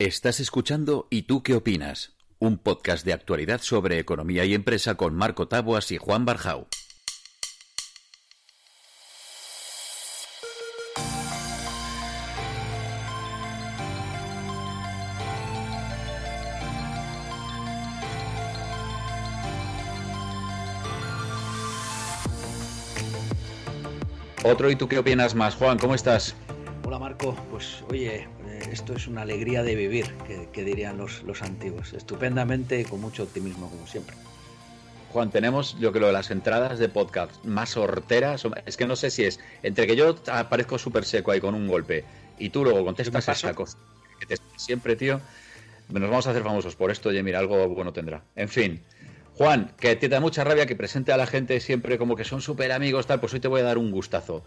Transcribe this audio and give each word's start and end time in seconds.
Estás 0.00 0.40
escuchando 0.40 1.08
¿Y 1.10 1.24
tú 1.24 1.42
qué 1.42 1.54
opinas? 1.54 2.14
Un 2.38 2.56
podcast 2.56 3.04
de 3.04 3.12
actualidad 3.12 3.60
sobre 3.60 3.98
economía 3.98 4.46
y 4.46 4.54
empresa 4.54 4.94
con 4.94 5.14
Marco 5.14 5.46
Taboas 5.46 5.92
y 5.92 5.98
Juan 5.98 6.24
Barjau. 6.24 6.66
Otro, 24.44 24.70
¿y 24.70 24.76
tú 24.76 24.88
qué 24.88 24.96
opinas 24.96 25.34
más? 25.34 25.56
Juan, 25.56 25.76
¿cómo 25.76 25.94
estás? 25.94 26.34
Hola 26.86 26.98
Marco, 26.98 27.36
pues 27.50 27.84
oye, 27.90 28.26
esto 28.70 28.94
es 28.94 29.06
una 29.06 29.22
alegría 29.22 29.62
de 29.62 29.74
vivir, 29.74 30.06
que, 30.52 30.64
dirían 30.64 30.98
los, 30.98 31.22
los, 31.22 31.42
antiguos. 31.42 31.92
Estupendamente 31.92 32.80
y 32.80 32.84
con 32.84 33.00
mucho 33.00 33.24
optimismo, 33.24 33.68
como 33.68 33.86
siempre. 33.86 34.16
Juan, 35.12 35.30
tenemos 35.30 35.76
yo 35.80 35.92
creo 35.92 36.12
las 36.12 36.30
entradas 36.30 36.78
de 36.78 36.88
podcast 36.88 37.44
más 37.44 37.76
horteras. 37.76 38.46
Es 38.66 38.76
que 38.76 38.86
no 38.86 38.94
sé 38.96 39.10
si 39.10 39.24
es 39.24 39.40
entre 39.62 39.86
que 39.86 39.96
yo 39.96 40.16
aparezco 40.30 40.78
súper 40.78 41.04
seco 41.04 41.32
ahí 41.32 41.40
con 41.40 41.54
un 41.54 41.66
golpe 41.66 42.04
y 42.38 42.50
tú 42.50 42.64
luego 42.64 42.84
contestas 42.84 43.28
esa 43.28 43.54
cosa. 43.54 43.76
Que 44.20 44.26
te, 44.26 44.36
siempre, 44.56 44.96
tío. 44.96 45.20
Nos 45.88 46.02
vamos 46.08 46.26
a 46.26 46.30
hacer 46.30 46.42
famosos 46.42 46.76
por 46.76 46.90
esto. 46.90 47.08
Oye, 47.08 47.22
mira, 47.22 47.40
algo 47.40 47.68
bueno 47.68 47.92
tendrá. 47.92 48.22
En 48.36 48.48
fin. 48.48 48.82
Juan, 49.34 49.72
que 49.78 49.96
te 49.96 50.08
da 50.08 50.20
mucha 50.20 50.44
rabia 50.44 50.66
que 50.66 50.76
presente 50.76 51.12
a 51.12 51.16
la 51.16 51.26
gente 51.26 51.60
siempre 51.60 51.98
como 51.98 52.14
que 52.14 52.24
son 52.24 52.42
súper 52.42 52.72
amigos, 52.72 53.06
tal, 53.06 53.20
pues 53.20 53.32
hoy 53.32 53.40
te 53.40 53.48
voy 53.48 53.62
a 53.62 53.64
dar 53.64 53.78
un 53.78 53.90
gustazo. 53.90 54.44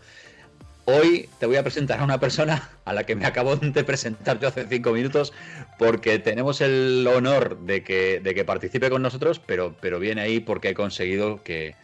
Hoy 0.86 1.30
te 1.40 1.46
voy 1.46 1.56
a 1.56 1.64
presentar 1.64 2.02
a 2.02 2.04
una 2.04 2.20
persona 2.20 2.70
a 2.84 2.92
la 2.92 3.06
que 3.06 3.16
me 3.16 3.26
acabo 3.26 3.56
de 3.56 3.84
presentarte 3.86 4.46
hace 4.46 4.66
cinco 4.68 4.92
minutos 4.92 5.32
porque 5.80 6.20
tenemos 6.20 6.60
el 6.60 7.08
honor 7.08 7.60
de 7.60 7.84
que, 7.84 8.20
de 8.20 8.36
que 8.36 8.44
participe 8.44 8.90
con 8.90 9.02
nosotros, 9.02 9.40
pero, 9.40 9.78
pero 9.80 9.98
viene 9.98 10.22
ahí 10.22 10.42
porque 10.42 10.70
he 10.70 10.74
conseguido 10.74 11.42
que, 11.42 11.76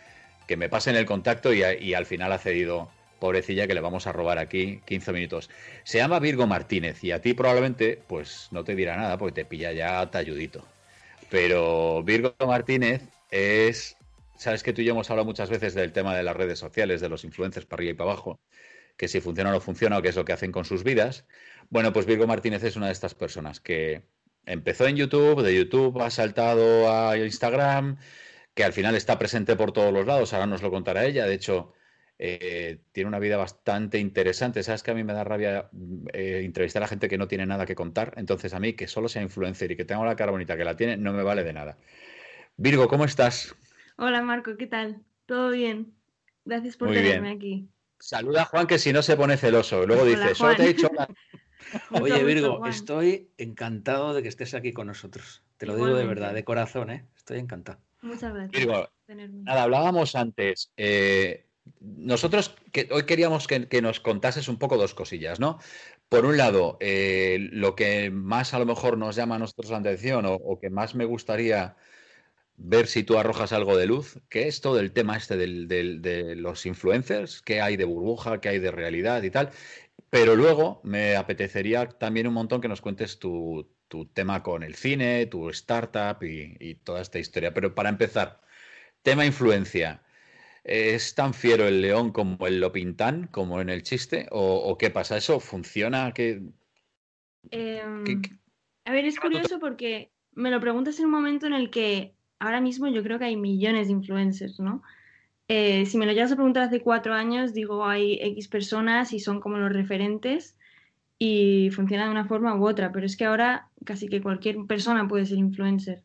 que 0.48 0.58
me 0.58 0.68
pasen 0.68 0.98
el 0.98 1.06
contacto 1.06 1.54
y, 1.54 1.64
y, 1.64 1.94
al 1.94 2.06
final 2.06 2.34
ha 2.34 2.40
cedido, 2.40 2.92
pobrecilla, 3.20 3.68
que 3.68 3.74
le 3.74 3.80
vamos 3.80 4.06
a 4.06 4.12
robar 4.12 4.38
aquí 4.38 4.82
15 4.86 5.14
minutos. 5.14 5.50
Se 5.86 6.00
llama 6.00 6.20
Virgo 6.20 6.46
Martínez 6.46 7.02
y 7.02 7.12
a 7.12 7.22
ti 7.22 7.34
probablemente 7.34 8.02
pues 8.06 8.50
no 8.52 8.66
te 8.66 8.76
dirá 8.76 8.98
nada 8.98 9.18
porque 9.18 9.44
te 9.44 9.46
pilla 9.46 9.72
ya 9.72 10.12
talludito. 10.12 10.66
Pero 11.30 12.04
Virgo 12.04 12.36
Martínez 12.46 13.04
es, 13.32 13.96
sabes 14.38 14.62
que 14.62 14.74
tú 14.74 14.82
y 14.82 14.86
yo 14.86 14.92
hemos 14.92 15.10
hablado 15.10 15.26
muchas 15.26 15.50
veces 15.50 15.74
del 15.74 15.94
tema 15.94 16.18
de 16.18 16.24
las 16.24 16.36
redes 16.36 16.60
sociales, 16.60 17.00
de 17.00 17.08
los 17.08 17.24
influencers 17.24 17.66
para 17.66 17.80
arriba 17.80 17.92
y 17.92 17.96
para 17.96 18.12
abajo, 18.12 18.40
que 19.00 19.08
si 19.08 19.22
funciona 19.22 19.50
o 19.50 19.54
no 19.54 19.62
funciona 19.62 19.98
o 19.98 20.02
qué 20.02 20.10
es 20.10 20.16
lo 20.18 20.26
que 20.26 20.34
hacen 20.34 20.52
con 20.52 20.66
sus 20.66 20.84
vidas. 20.84 21.26
Bueno, 21.70 21.94
pues 21.94 22.06
Virgo 22.06 22.28
Martínez 22.28 22.62
es 22.66 22.76
una 22.76 22.88
de 22.88 22.92
estas 22.92 23.16
personas 23.16 23.62
que 23.62 24.04
empezó 24.46 24.88
en 24.88 24.98
YouTube, 24.98 25.42
de 25.42 25.56
YouTube 25.56 26.02
ha 26.02 26.10
saltado 26.10 26.92
a 26.92 27.18
Instagram, 27.18 27.98
que 28.54 28.66
al 28.66 28.74
final 28.74 28.96
está 28.96 29.18
presente 29.18 29.56
por 29.56 29.72
todos 29.72 29.94
los 29.94 30.06
lados, 30.06 30.34
ahora 30.34 30.48
nos 30.48 30.62
lo 30.62 30.70
contará 30.70 31.06
ella, 31.06 31.26
de 31.26 31.34
hecho 31.34 31.72
eh, 32.18 32.82
tiene 32.92 33.08
una 33.08 33.20
vida 33.20 33.38
bastante 33.38 34.00
interesante. 34.00 34.64
Sabes 34.64 34.84
que 34.84 34.92
a 34.92 34.96
mí 34.96 35.06
me 35.06 35.14
da 35.14 35.24
rabia 35.24 35.70
eh, 36.12 36.42
entrevistar 36.44 36.84
a 36.84 36.88
gente 36.88 37.08
que 37.08 37.18
no 37.18 37.30
tiene 37.30 37.46
nada 37.46 37.66
que 37.66 37.76
contar. 37.76 38.14
Entonces 38.18 38.54
a 38.54 38.60
mí 38.60 38.74
que 38.74 38.90
solo 38.90 39.08
sea 39.08 39.22
influencer 39.22 39.72
y 39.72 39.78
que 39.78 39.86
tenga 39.86 40.04
la 40.04 40.18
cara 40.18 40.32
bonita 40.32 40.58
que 40.58 40.66
la 40.66 40.76
tiene, 40.76 40.98
no 40.98 41.14
me 41.14 41.24
vale 41.24 41.46
de 41.46 41.54
nada. 41.54 41.78
Virgo, 42.58 42.90
¿cómo 42.90 43.06
estás? 43.06 43.56
Hola 43.96 44.22
Marco, 44.22 44.58
¿qué 44.58 44.68
tal? 44.68 45.02
¿Todo 45.26 45.52
bien? 45.52 45.94
Gracias 46.44 46.76
por 46.76 46.92
tenerme 46.92 47.32
aquí. 47.32 47.70
Saluda 48.00 48.44
a 48.44 48.46
Juan 48.46 48.68
que 48.68 48.80
si 48.80 48.94
no 48.94 49.02
se 49.02 49.18
pone 49.18 49.38
celoso. 49.38 49.86
Luego 49.86 50.06
dice, 50.06 50.36
solo 50.36 50.56
te 50.56 50.64
he 50.64 50.68
dicho... 50.74 50.90
Oye 51.92 52.24
Virgo, 52.24 52.66
estoy 52.66 53.30
encantado 53.38 54.14
de 54.14 54.24
que 54.24 54.30
estés 54.30 54.54
aquí 54.54 54.74
con 54.74 54.88
nosotros. 54.88 55.44
Te 55.58 55.66
lo 55.66 55.76
digo 55.76 55.94
de 55.94 56.06
verdad, 56.06 56.34
de 56.34 56.44
corazón, 56.44 56.90
¿eh? 56.90 57.06
Estoy 57.16 57.40
encantado. 57.40 57.80
Muchas 58.02 58.34
gracias. 58.34 58.52
Virgo, 58.52 58.90
nada, 59.08 59.64
hablábamos 59.64 60.16
antes. 60.16 60.72
Eh, 60.78 61.46
nosotros 61.82 62.56
que 62.72 62.88
hoy 62.92 63.04
queríamos 63.04 63.48
que, 63.48 63.82
nos 63.82 64.00
contases 64.00 64.48
un 64.48 64.58
poco 64.58 64.78
dos 64.78 64.94
cosillas, 64.94 65.40
¿no? 65.40 65.60
Por 66.08 66.26
un 66.26 66.38
lado, 66.38 66.78
eh, 66.80 67.50
lo 67.52 67.76
que 67.76 68.10
más 68.10 68.54
a 68.54 68.60
lo 68.60 68.66
mejor 68.66 68.98
nos 68.98 69.16
llama 69.16 69.36
a 69.36 69.40
nosotros 69.40 69.70
la 69.70 69.78
atención 69.78 70.26
o, 70.26 70.60
que 70.60 70.70
más 70.70 70.96
me 70.96 71.06
gustaría 71.06 71.76
ver 72.60 72.88
si 72.88 73.04
tú 73.04 73.18
arrojas 73.18 73.54
algo 73.54 73.78
de 73.78 73.88
luz, 73.88 74.20
que 74.30 74.48
es 74.48 74.62
todo 74.62 74.80
el 74.80 74.92
tema 74.92 75.18
este 75.18 75.38
de 75.38 76.36
los 76.36 76.66
influencers, 76.66 77.42
qué 77.42 77.62
hay 77.62 77.78
de 77.78 77.86
burbuja, 77.86 78.42
qué 78.42 78.50
hay 78.50 78.60
de 78.60 78.72
realidad 78.72 79.24
y 79.24 79.32
tal. 79.32 79.50
Pero 80.10 80.36
luego 80.36 80.82
me 80.84 81.16
apetecería 81.16 81.88
también 81.88 82.28
un 82.28 82.34
montón 82.34 82.62
que 82.62 82.68
nos 82.68 82.82
cuentes 82.82 83.20
tu, 83.20 83.68
tema 84.14 84.44
con 84.44 84.64
el 84.64 84.76
cine, 84.76 85.26
tu 85.26 85.50
startup 85.50 86.24
y 86.24 86.76
toda 86.84 87.02
esta 87.02 87.20
historia. 87.20 87.54
Pero 87.54 87.74
para 87.74 87.90
empezar, 87.90 88.42
tema 89.02 89.26
influencia. 89.26 90.02
¿Es 90.64 91.16
tan 91.16 91.34
fiero 91.34 91.68
el 91.68 91.82
león 91.82 92.12
como 92.12 92.46
el 92.46 92.60
lopintán, 92.60 93.28
como 93.28 93.62
en 93.62 93.70
el 93.70 93.84
chiste? 93.84 94.28
¿O, 94.32 94.78
qué 94.78 94.90
pasa? 94.90 95.18
¿Eso 95.18 95.40
funciona? 95.40 96.14
Em, 96.16 96.44
a 98.86 98.92
ver, 98.92 99.06
es 99.06 99.20
curioso 99.20 99.60
porque 99.60 100.12
me 100.34 100.52
lo 100.52 100.60
preguntas 100.60 101.00
en 101.00 101.06
un 101.06 101.12
momento 101.12 101.48
en 101.48 101.54
el 101.54 101.70
que 101.70 102.14
ahora 102.40 102.62
mismo 102.62 102.88
yo 102.88 103.04
creo 103.04 103.20
que 103.20 103.26
hay 103.26 103.36
millones 103.36 103.88
de 103.88 103.94
influencers, 103.94 104.60
¿no? 104.60 104.82
Eh, 105.48 105.86
si 105.86 105.98
me 105.98 106.06
lo 106.06 106.14
llegas 106.14 106.32
a 106.32 106.36
preguntar 106.36 106.64
hace 106.64 106.82
cuatro 106.82 107.14
años, 107.14 107.54
digo, 107.54 107.86
hay 107.86 108.20
X 108.22 108.48
personas 108.48 109.14
y 109.14 109.20
son 109.20 109.42
como 109.42 109.58
los 109.58 109.74
referentes 109.74 110.56
y 111.18 111.70
funciona 111.72 112.06
de 112.06 112.12
una 112.12 112.26
forma 112.26 112.56
u 112.56 112.68
otra, 112.68 112.92
pero 112.92 113.06
es 113.06 113.18
que 113.18 113.26
ahora 113.26 113.70
casi 113.84 114.08
que 114.08 114.22
cualquier 114.22 114.58
persona 114.68 115.08
puede 115.08 115.26
ser 115.26 115.38
influencer. 115.38 116.04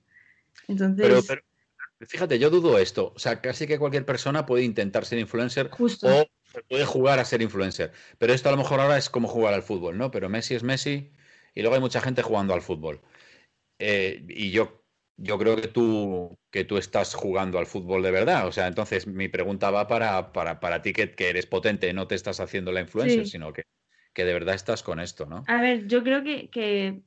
Entonces... 0.68 1.26
Fíjate, 2.00 2.38
yo 2.38 2.50
dudo 2.50 2.78
esto. 2.78 3.12
O 3.14 3.18
sea, 3.18 3.40
casi 3.40 3.66
que 3.66 3.78
cualquier 3.78 4.04
persona 4.04 4.44
puede 4.44 4.64
intentar 4.64 5.04
ser 5.04 5.18
influencer 5.18 5.70
o 5.72 6.26
puede 6.68 6.84
jugar 6.84 7.18
a 7.18 7.24
ser 7.24 7.40
influencer. 7.40 7.92
Pero 8.18 8.32
esto 8.32 8.48
a 8.48 8.52
lo 8.52 8.58
mejor 8.58 8.80
ahora 8.80 8.98
es 8.98 9.08
como 9.08 9.28
jugar 9.28 9.54
al 9.54 9.62
fútbol, 9.62 9.96
¿no? 9.96 10.10
Pero 10.10 10.28
Messi 10.28 10.54
es 10.54 10.62
Messi 10.62 11.12
y 11.54 11.60
luego 11.62 11.76
hay 11.76 11.80
mucha 11.80 12.00
gente 12.00 12.22
jugando 12.22 12.52
al 12.52 12.62
fútbol. 12.62 13.00
Eh, 13.78 14.24
y 14.28 14.50
yo, 14.50 14.83
yo 15.16 15.38
creo 15.38 15.56
que 15.56 15.68
tú, 15.68 16.36
que 16.50 16.64
tú 16.64 16.76
estás 16.76 17.14
jugando 17.14 17.58
al 17.58 17.66
fútbol 17.66 18.02
de 18.02 18.10
verdad. 18.10 18.46
O 18.46 18.52
sea, 18.52 18.66
entonces 18.66 19.06
mi 19.06 19.28
pregunta 19.28 19.70
va 19.70 19.86
para, 19.86 20.32
para, 20.32 20.60
para 20.60 20.82
ti 20.82 20.92
que, 20.92 21.14
eres 21.18 21.46
potente, 21.46 21.92
no 21.92 22.06
te 22.06 22.14
estás 22.14 22.40
haciendo 22.40 22.72
la 22.72 22.80
influencer, 22.80 23.26
sino 23.26 23.52
que, 23.52 23.64
que 24.12 24.24
de 24.24 24.32
verdad 24.32 24.54
estás 24.54 24.82
con 24.82 25.00
esto, 25.00 25.26
¿no? 25.26 25.44
A 25.46 25.60
ver, 25.60 25.86
yo 25.86 26.02
creo 26.02 26.22
que, 26.22 26.48
que 26.48 27.02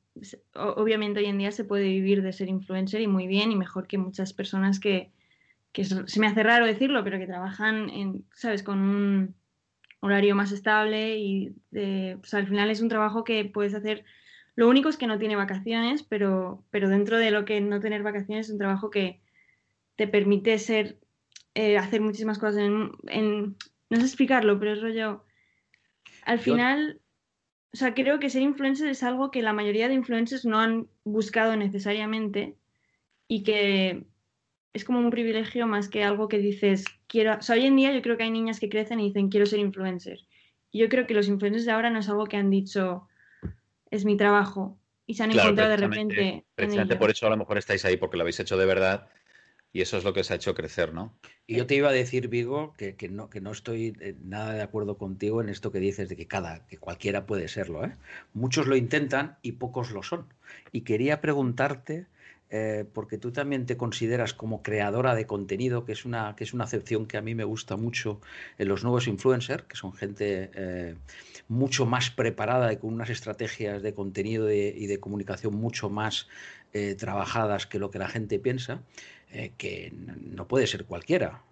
obviamente 0.54 1.20
hoy 1.20 1.26
en 1.26 1.38
día 1.38 1.52
se 1.52 1.64
puede 1.64 1.84
vivir 1.84 2.22
de 2.22 2.32
ser 2.32 2.48
influencer 2.48 3.00
y 3.00 3.06
muy 3.06 3.26
bien 3.26 3.52
y 3.52 3.56
mejor 3.56 3.86
que 3.86 3.98
muchas 3.98 4.32
personas 4.32 4.80
que, 4.80 5.10
se 5.74 6.20
me 6.20 6.26
hace 6.26 6.42
raro 6.42 6.66
decirlo, 6.66 7.04
pero 7.04 7.18
que 7.18 7.26
trabajan 7.26 7.88
en, 7.90 8.24
¿sabes?, 8.34 8.62
con 8.62 8.78
un 8.80 9.34
horario 10.00 10.34
más 10.34 10.52
estable 10.52 11.18
y 11.18 11.54
pues, 11.70 12.34
al 12.34 12.46
final 12.46 12.70
es 12.70 12.80
un 12.80 12.88
trabajo 12.88 13.24
que 13.24 13.44
puedes 13.44 13.74
hacer. 13.74 14.04
Lo 14.58 14.68
único 14.68 14.88
es 14.88 14.96
que 14.96 15.06
no 15.06 15.20
tiene 15.20 15.36
vacaciones, 15.36 16.02
pero, 16.02 16.64
pero 16.70 16.88
dentro 16.88 17.16
de 17.16 17.30
lo 17.30 17.44
que 17.44 17.60
no 17.60 17.78
tener 17.78 18.02
vacaciones 18.02 18.46
es 18.46 18.52
un 18.52 18.58
trabajo 18.58 18.90
que 18.90 19.20
te 19.94 20.08
permite 20.08 20.58
ser, 20.58 20.98
eh, 21.54 21.78
hacer 21.78 22.00
muchísimas 22.00 22.40
cosas 22.40 22.62
en, 22.62 23.56
no 23.88 23.96
sé 23.96 24.02
explicarlo, 24.02 24.58
pero 24.58 24.72
es 24.72 24.82
rollo, 24.82 25.24
al 26.24 26.40
final 26.40 27.00
o 27.72 27.76
sea, 27.76 27.94
creo 27.94 28.18
que 28.18 28.30
ser 28.30 28.42
influencer 28.42 28.88
es 28.88 29.02
algo 29.04 29.30
que 29.30 29.42
la 29.42 29.52
mayoría 29.52 29.86
de 29.86 29.94
influencers 29.94 30.44
no 30.44 30.58
han 30.58 30.88
buscado 31.04 31.54
necesariamente 31.54 32.56
y 33.28 33.44
que 33.44 34.06
es 34.72 34.84
como 34.84 34.98
un 34.98 35.10
privilegio 35.10 35.68
más 35.68 35.88
que 35.88 36.02
algo 36.02 36.28
que 36.28 36.38
dices, 36.38 36.84
quiero... 37.06 37.36
O 37.38 37.42
sea, 37.42 37.56
hoy 37.56 37.66
en 37.66 37.76
día 37.76 37.92
yo 37.92 38.02
creo 38.02 38.16
que 38.16 38.24
hay 38.24 38.30
niñas 38.30 38.58
que 38.58 38.68
crecen 38.68 39.00
y 39.00 39.08
dicen, 39.08 39.28
quiero 39.28 39.46
ser 39.46 39.58
influencer. 39.58 40.18
Y 40.70 40.80
yo 40.80 40.88
creo 40.88 41.06
que 41.06 41.14
los 41.14 41.28
influencers 41.28 41.66
de 41.66 41.72
ahora 41.72 41.90
no 41.90 41.98
es 41.98 42.08
algo 42.08 42.26
que 42.26 42.36
han 42.36 42.50
dicho, 42.50 43.07
es 43.90 44.04
mi 44.04 44.16
trabajo. 44.16 44.78
Y 45.06 45.14
se 45.14 45.22
han 45.22 45.30
encontrado 45.30 45.70
de 45.70 45.76
repente. 45.76 46.44
Precisamente 46.54 46.96
por 46.96 47.10
eso 47.10 47.26
a 47.26 47.30
lo 47.30 47.36
mejor 47.36 47.58
estáis 47.58 47.84
ahí, 47.84 47.96
porque 47.96 48.16
lo 48.16 48.22
habéis 48.22 48.40
hecho 48.40 48.56
de 48.56 48.66
verdad 48.66 49.08
y 49.72 49.82
eso 49.82 49.98
es 49.98 50.04
lo 50.04 50.12
que 50.12 50.24
se 50.24 50.32
ha 50.32 50.36
hecho 50.36 50.54
crecer, 50.54 50.94
¿no? 50.94 51.14
Y 51.46 51.56
yo 51.56 51.66
te 51.66 51.74
iba 51.74 51.88
a 51.88 51.92
decir, 51.92 52.28
Vigo, 52.28 52.74
que, 52.76 52.96
no, 53.10 53.28
que 53.28 53.40
no 53.40 53.52
estoy 53.52 53.94
eh, 54.00 54.16
nada 54.22 54.54
de 54.54 54.62
acuerdo 54.62 54.96
contigo 54.96 55.42
en 55.42 55.48
esto 55.48 55.70
que 55.70 55.78
dices 55.78 56.08
de 56.08 56.16
que 56.16 56.26
cada, 56.26 56.66
que 56.66 56.78
cualquiera 56.78 57.26
puede 57.26 57.48
serlo. 57.48 57.84
¿eh? 57.84 57.94
Muchos 58.32 58.66
lo 58.66 58.76
intentan 58.76 59.36
y 59.42 59.52
pocos 59.52 59.90
lo 59.90 60.02
son. 60.02 60.32
Y 60.72 60.82
quería 60.82 61.20
preguntarte, 61.20 62.06
eh, 62.50 62.84
porque 62.92 63.18
tú 63.18 63.32
también 63.32 63.66
te 63.66 63.76
consideras 63.76 64.34
como 64.34 64.62
creadora 64.62 65.14
de 65.14 65.26
contenido, 65.26 65.84
que 65.84 65.92
es 65.92 66.04
una, 66.04 66.34
que 66.36 66.44
es 66.44 66.54
una 66.54 66.64
acepción 66.64 67.06
que 67.06 67.16
a 67.16 67.22
mí 67.22 67.34
me 67.34 67.44
gusta 67.44 67.76
mucho 67.76 68.20
en 68.58 68.68
los 68.68 68.82
nuevos 68.82 69.06
influencers, 69.06 69.64
que 69.64 69.76
son 69.76 69.92
gente 69.92 70.50
eh, 70.54 70.94
mucho 71.48 71.86
más 71.86 72.10
preparada 72.10 72.72
y 72.72 72.76
con 72.78 72.94
unas 72.94 73.10
estrategias 73.10 73.82
de 73.82 73.94
contenido 73.94 74.50
y 74.50 74.86
de 74.86 75.00
comunicación 75.00 75.54
mucho 75.54 75.90
más 75.90 76.28
trabajadas 76.98 77.66
que 77.66 77.78
lo 77.78 77.90
que 77.90 77.98
la 77.98 78.08
gente 78.08 78.38
piensa. 78.38 78.82
Eh, 79.30 79.52
que 79.58 79.92
no 79.92 80.48
puede 80.48 80.66
ser 80.66 80.86
cualquiera. 80.86 81.42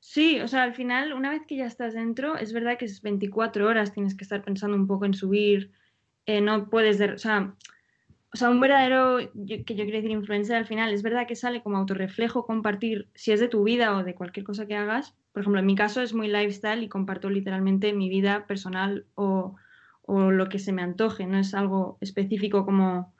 Sí, 0.00 0.40
o 0.40 0.48
sea, 0.48 0.62
al 0.62 0.74
final, 0.74 1.12
una 1.12 1.30
vez 1.30 1.42
que 1.46 1.56
ya 1.56 1.66
estás 1.66 1.92
dentro, 1.92 2.38
es 2.38 2.54
verdad 2.54 2.78
que 2.78 2.86
es 2.86 3.02
24 3.02 3.66
horas, 3.66 3.92
tienes 3.92 4.14
que 4.14 4.24
estar 4.24 4.42
pensando 4.42 4.76
un 4.76 4.86
poco 4.86 5.04
en 5.04 5.12
subir, 5.12 5.72
eh, 6.24 6.40
no 6.40 6.70
puedes, 6.70 7.00
o 7.00 7.18
sea, 7.18 7.54
o 8.34 8.36
sea, 8.36 8.50
un 8.50 8.58
verdadero, 8.58 9.18
que 9.46 9.76
yo 9.76 9.84
quiero 9.84 9.92
decir 9.92 10.10
influencer 10.10 10.56
al 10.56 10.66
final, 10.66 10.92
es 10.92 11.04
verdad 11.04 11.28
que 11.28 11.36
sale 11.36 11.62
como 11.62 11.78
autorreflejo 11.78 12.44
compartir, 12.44 13.06
si 13.14 13.30
es 13.30 13.38
de 13.38 13.46
tu 13.46 13.62
vida 13.62 13.96
o 13.96 14.02
de 14.02 14.16
cualquier 14.16 14.44
cosa 14.44 14.66
que 14.66 14.74
hagas. 14.74 15.14
Por 15.30 15.42
ejemplo, 15.42 15.60
en 15.60 15.66
mi 15.66 15.76
caso 15.76 16.02
es 16.02 16.14
muy 16.14 16.26
lifestyle 16.26 16.82
y 16.82 16.88
comparto 16.88 17.30
literalmente 17.30 17.92
mi 17.92 18.08
vida 18.08 18.48
personal 18.48 19.06
o, 19.14 19.54
o 20.02 20.32
lo 20.32 20.48
que 20.48 20.58
se 20.58 20.72
me 20.72 20.82
antoje, 20.82 21.26
no 21.26 21.38
es 21.38 21.54
algo 21.54 21.96
específico 22.00 22.64
como 22.64 23.14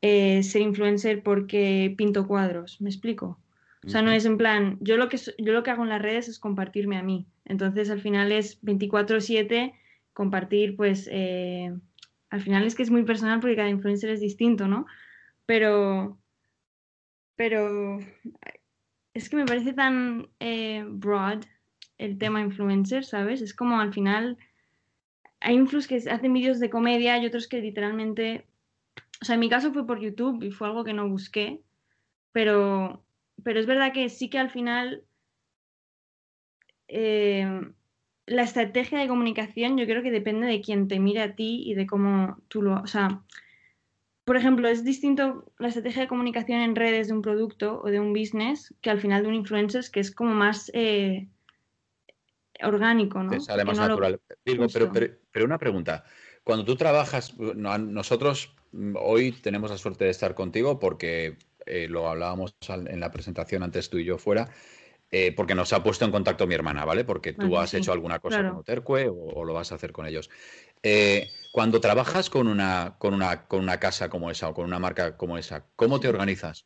eh, 0.00 0.42
ser 0.42 0.62
influencer 0.62 1.22
porque 1.22 1.94
pinto 1.98 2.26
cuadros, 2.26 2.80
¿me 2.80 2.88
explico? 2.88 3.38
O 3.84 3.88
sea, 3.90 4.00
no 4.00 4.12
es 4.12 4.24
en 4.24 4.38
plan, 4.38 4.78
yo 4.80 4.96
lo, 4.96 5.10
que, 5.10 5.18
yo 5.18 5.52
lo 5.52 5.62
que 5.62 5.72
hago 5.72 5.82
en 5.82 5.90
las 5.90 6.00
redes 6.00 6.28
es 6.28 6.38
compartirme 6.38 6.96
a 6.96 7.02
mí. 7.02 7.26
Entonces, 7.44 7.90
al 7.90 8.00
final 8.00 8.32
es 8.32 8.62
24/7 8.62 9.74
compartir, 10.14 10.74
pues, 10.74 11.06
eh, 11.12 11.74
al 12.32 12.40
final 12.40 12.64
es 12.64 12.74
que 12.74 12.82
es 12.82 12.90
muy 12.90 13.04
personal 13.04 13.40
porque 13.40 13.56
cada 13.56 13.68
influencer 13.68 14.08
es 14.08 14.20
distinto, 14.20 14.66
¿no? 14.66 14.86
Pero, 15.44 16.18
pero 17.36 17.98
es 19.12 19.28
que 19.28 19.36
me 19.36 19.44
parece 19.44 19.74
tan 19.74 20.30
eh, 20.40 20.82
broad 20.88 21.44
el 21.98 22.16
tema 22.16 22.40
influencer, 22.40 23.04
¿sabes? 23.04 23.42
Es 23.42 23.52
como 23.54 23.78
al 23.78 23.92
final 23.92 24.38
hay 25.40 25.56
influx 25.56 25.86
que 25.86 25.96
hacen 25.96 26.32
vídeos 26.32 26.58
de 26.58 26.70
comedia 26.70 27.18
y 27.18 27.26
otros 27.26 27.48
que 27.48 27.60
literalmente, 27.60 28.46
o 29.20 29.26
sea, 29.26 29.34
en 29.34 29.40
mi 29.40 29.50
caso 29.50 29.74
fue 29.74 29.86
por 29.86 30.00
YouTube 30.00 30.42
y 30.42 30.52
fue 30.52 30.68
algo 30.68 30.84
que 30.84 30.94
no 30.94 31.10
busqué, 31.10 31.60
pero, 32.32 33.04
pero 33.44 33.60
es 33.60 33.66
verdad 33.66 33.92
que 33.92 34.08
sí 34.08 34.30
que 34.30 34.38
al 34.38 34.48
final 34.48 35.04
eh, 36.88 37.60
la 38.26 38.42
estrategia 38.42 38.98
de 38.98 39.08
comunicación 39.08 39.76
yo 39.76 39.86
creo 39.86 40.02
que 40.02 40.10
depende 40.10 40.46
de 40.46 40.60
quien 40.60 40.88
te 40.88 41.00
mire 41.00 41.22
a 41.22 41.34
ti 41.34 41.62
y 41.66 41.74
de 41.74 41.86
cómo 41.86 42.38
tú 42.48 42.62
lo... 42.62 42.80
O 42.80 42.86
sea, 42.86 43.22
por 44.24 44.36
ejemplo, 44.36 44.68
es 44.68 44.84
distinto 44.84 45.52
la 45.58 45.68
estrategia 45.68 46.02
de 46.02 46.08
comunicación 46.08 46.60
en 46.60 46.76
redes 46.76 47.08
de 47.08 47.14
un 47.14 47.22
producto 47.22 47.80
o 47.82 47.90
de 47.90 47.98
un 47.98 48.12
business 48.12 48.72
que 48.80 48.90
al 48.90 49.00
final 49.00 49.22
de 49.22 49.28
un 49.28 49.34
influencer, 49.34 49.84
que 49.90 49.98
es 49.98 50.14
como 50.14 50.32
más 50.32 50.70
eh, 50.74 51.26
orgánico, 52.62 53.22
¿no? 53.22 53.40
sale 53.40 53.64
más 53.64 53.78
natural. 53.78 54.20
pero, 54.44 54.68
pero, 55.32 55.44
una 55.44 55.58
pregunta. 55.58 56.04
Cuando 56.44 56.64
tú 56.64 56.76
trabajas, 56.76 57.36
nosotros 57.36 58.54
mm, 58.70 58.94
hoy 59.00 59.32
tenemos 59.32 59.70
la 59.70 59.78
suerte 59.78 60.04
de 60.04 60.10
estar 60.10 60.34
contigo 60.36 60.78
porque 60.78 61.36
eh, 61.66 61.88
lo 61.88 62.08
hablábamos 62.08 62.54
en 62.68 63.00
la 63.00 63.10
presentación 63.10 63.64
antes 63.64 63.90
tú 63.90 63.98
y 63.98 64.04
yo 64.04 64.18
fuera. 64.18 64.50
Eh, 65.14 65.30
porque 65.36 65.54
nos 65.54 65.74
ha 65.74 65.82
puesto 65.82 66.06
en 66.06 66.10
contacto 66.10 66.46
mi 66.46 66.54
hermana, 66.54 66.86
¿vale? 66.86 67.04
Porque 67.04 67.34
tú 67.34 67.58
has 67.58 67.74
hecho 67.74 67.92
alguna 67.92 68.18
cosa 68.18 68.48
con 68.48 68.56
Otercue 68.56 69.10
o, 69.10 69.44
lo 69.44 69.52
vas 69.52 69.70
a 69.70 69.74
hacer 69.74 69.92
con 69.92 70.06
ellos. 70.06 70.30
Eh, 70.82 71.28
cuando 71.52 71.82
trabajas 71.82 72.30
con 72.30 72.48
una, 72.48 72.94
con, 72.98 73.12
una, 73.12 73.44
con 73.46 73.60
una 73.60 73.78
casa 73.78 74.08
como 74.08 74.30
esa 74.30 74.48
o 74.48 74.54
con 74.54 74.64
una 74.64 74.78
marca 74.78 75.18
como 75.18 75.36
esa, 75.36 75.66
¿cómo 75.76 76.00
te 76.00 76.08
organizas? 76.08 76.64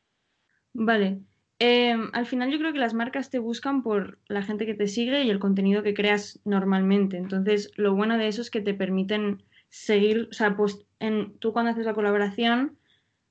Vale. 0.72 1.18
Em, 1.58 2.08
al 2.12 2.26
final 2.26 2.52
yo 2.52 2.58
creo 2.58 2.72
que 2.72 2.78
las 2.78 2.94
marcas 2.94 3.30
te 3.30 3.40
buscan 3.40 3.82
por 3.82 4.20
la 4.28 4.42
gente 4.42 4.64
que 4.64 4.74
te 4.74 4.86
sigue 4.86 5.24
y 5.24 5.30
el 5.30 5.40
contenido 5.40 5.82
que 5.82 5.94
creas 5.94 6.38
normalmente. 6.44 7.16
Entonces, 7.16 7.72
lo 7.74 7.96
bueno 7.96 8.16
de 8.16 8.28
eso 8.28 8.42
es 8.42 8.50
que 8.52 8.60
te 8.60 8.74
permiten 8.74 9.42
seguir, 9.70 10.28
o 10.30 10.34
sea, 10.34 10.56
pues 10.56 10.86
en, 11.00 11.36
tú 11.40 11.52
cuando 11.52 11.72
haces 11.72 11.84
la 11.84 11.94
colaboración 11.94 12.78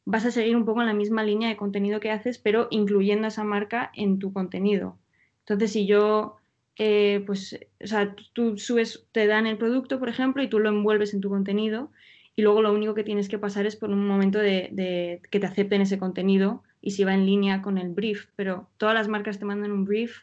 vas 0.03 0.25
a 0.25 0.31
seguir 0.31 0.57
un 0.57 0.65
poco 0.65 0.81
en 0.81 0.87
la 0.87 0.93
misma 0.93 1.23
línea 1.23 1.47
de 1.47 1.55
contenido 1.55 2.01
que 2.01 2.11
haces, 2.11 2.37
pero 2.37 2.67
incluyendo 2.69 3.25
a 3.25 3.29
esa 3.29 3.45
marca 3.45 3.91
en 3.93 4.19
tu 4.19 4.33
contenido. 4.33 4.99
Entonces, 5.45 5.73
si 5.73 5.85
yo, 5.85 6.37
eh, 6.77 7.23
pues, 7.27 7.59
o 7.83 7.87
sea, 7.87 8.15
tú 8.33 8.57
subes, 8.57 9.05
te 9.11 9.27
dan 9.27 9.45
el 9.45 9.57
producto, 9.57 9.99
por 9.99 10.09
ejemplo, 10.09 10.41
y 10.41 10.49
tú 10.49 10.57
lo 10.57 10.69
envuelves 10.69 11.13
en 11.13 11.21
tu 11.21 11.29
contenido, 11.29 11.91
y 12.35 12.41
luego 12.41 12.63
lo 12.63 12.73
único 12.73 12.95
que 12.95 13.03
tienes 13.03 13.29
que 13.29 13.37
pasar 13.37 13.67
es 13.67 13.75
por 13.75 13.91
un 13.91 14.07
momento 14.07 14.39
de, 14.39 15.21
que 15.29 15.39
te 15.39 15.45
acepten 15.45 15.81
ese 15.81 15.99
contenido 15.99 16.63
y 16.81 16.91
si 16.91 17.03
va 17.03 17.13
en 17.13 17.25
línea 17.25 17.61
con 17.61 17.77
el 17.77 17.89
brief. 17.89 18.25
Pero 18.35 18.67
todas 18.77 18.95
las 18.95 19.07
marcas 19.07 19.39
te 19.39 19.45
mandan 19.45 19.71
un 19.71 19.85
brief 19.85 20.17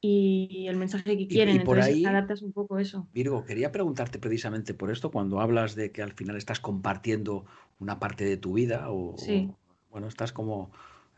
y 0.00 0.66
el 0.68 0.76
mensaje 0.76 1.16
que 1.16 1.26
quieren, 1.26 1.56
y, 1.56 1.58
por 1.60 1.78
entonces 1.78 1.94
ahí, 1.96 2.04
adaptas 2.04 2.42
un 2.42 2.52
poco 2.52 2.78
eso. 2.78 3.08
Virgo, 3.12 3.44
quería 3.44 3.72
preguntarte 3.72 4.18
precisamente 4.18 4.74
por 4.74 4.90
esto, 4.90 5.10
cuando 5.10 5.40
hablas 5.40 5.74
de 5.74 5.90
que 5.90 6.02
al 6.02 6.12
final 6.12 6.36
estás 6.36 6.60
compartiendo 6.60 7.46
una 7.78 7.98
parte 7.98 8.24
de 8.24 8.36
tu 8.36 8.52
vida 8.52 8.90
o, 8.90 9.14
o 9.14 9.56
bueno, 9.90 10.06
estás 10.06 10.32
como 10.32 10.70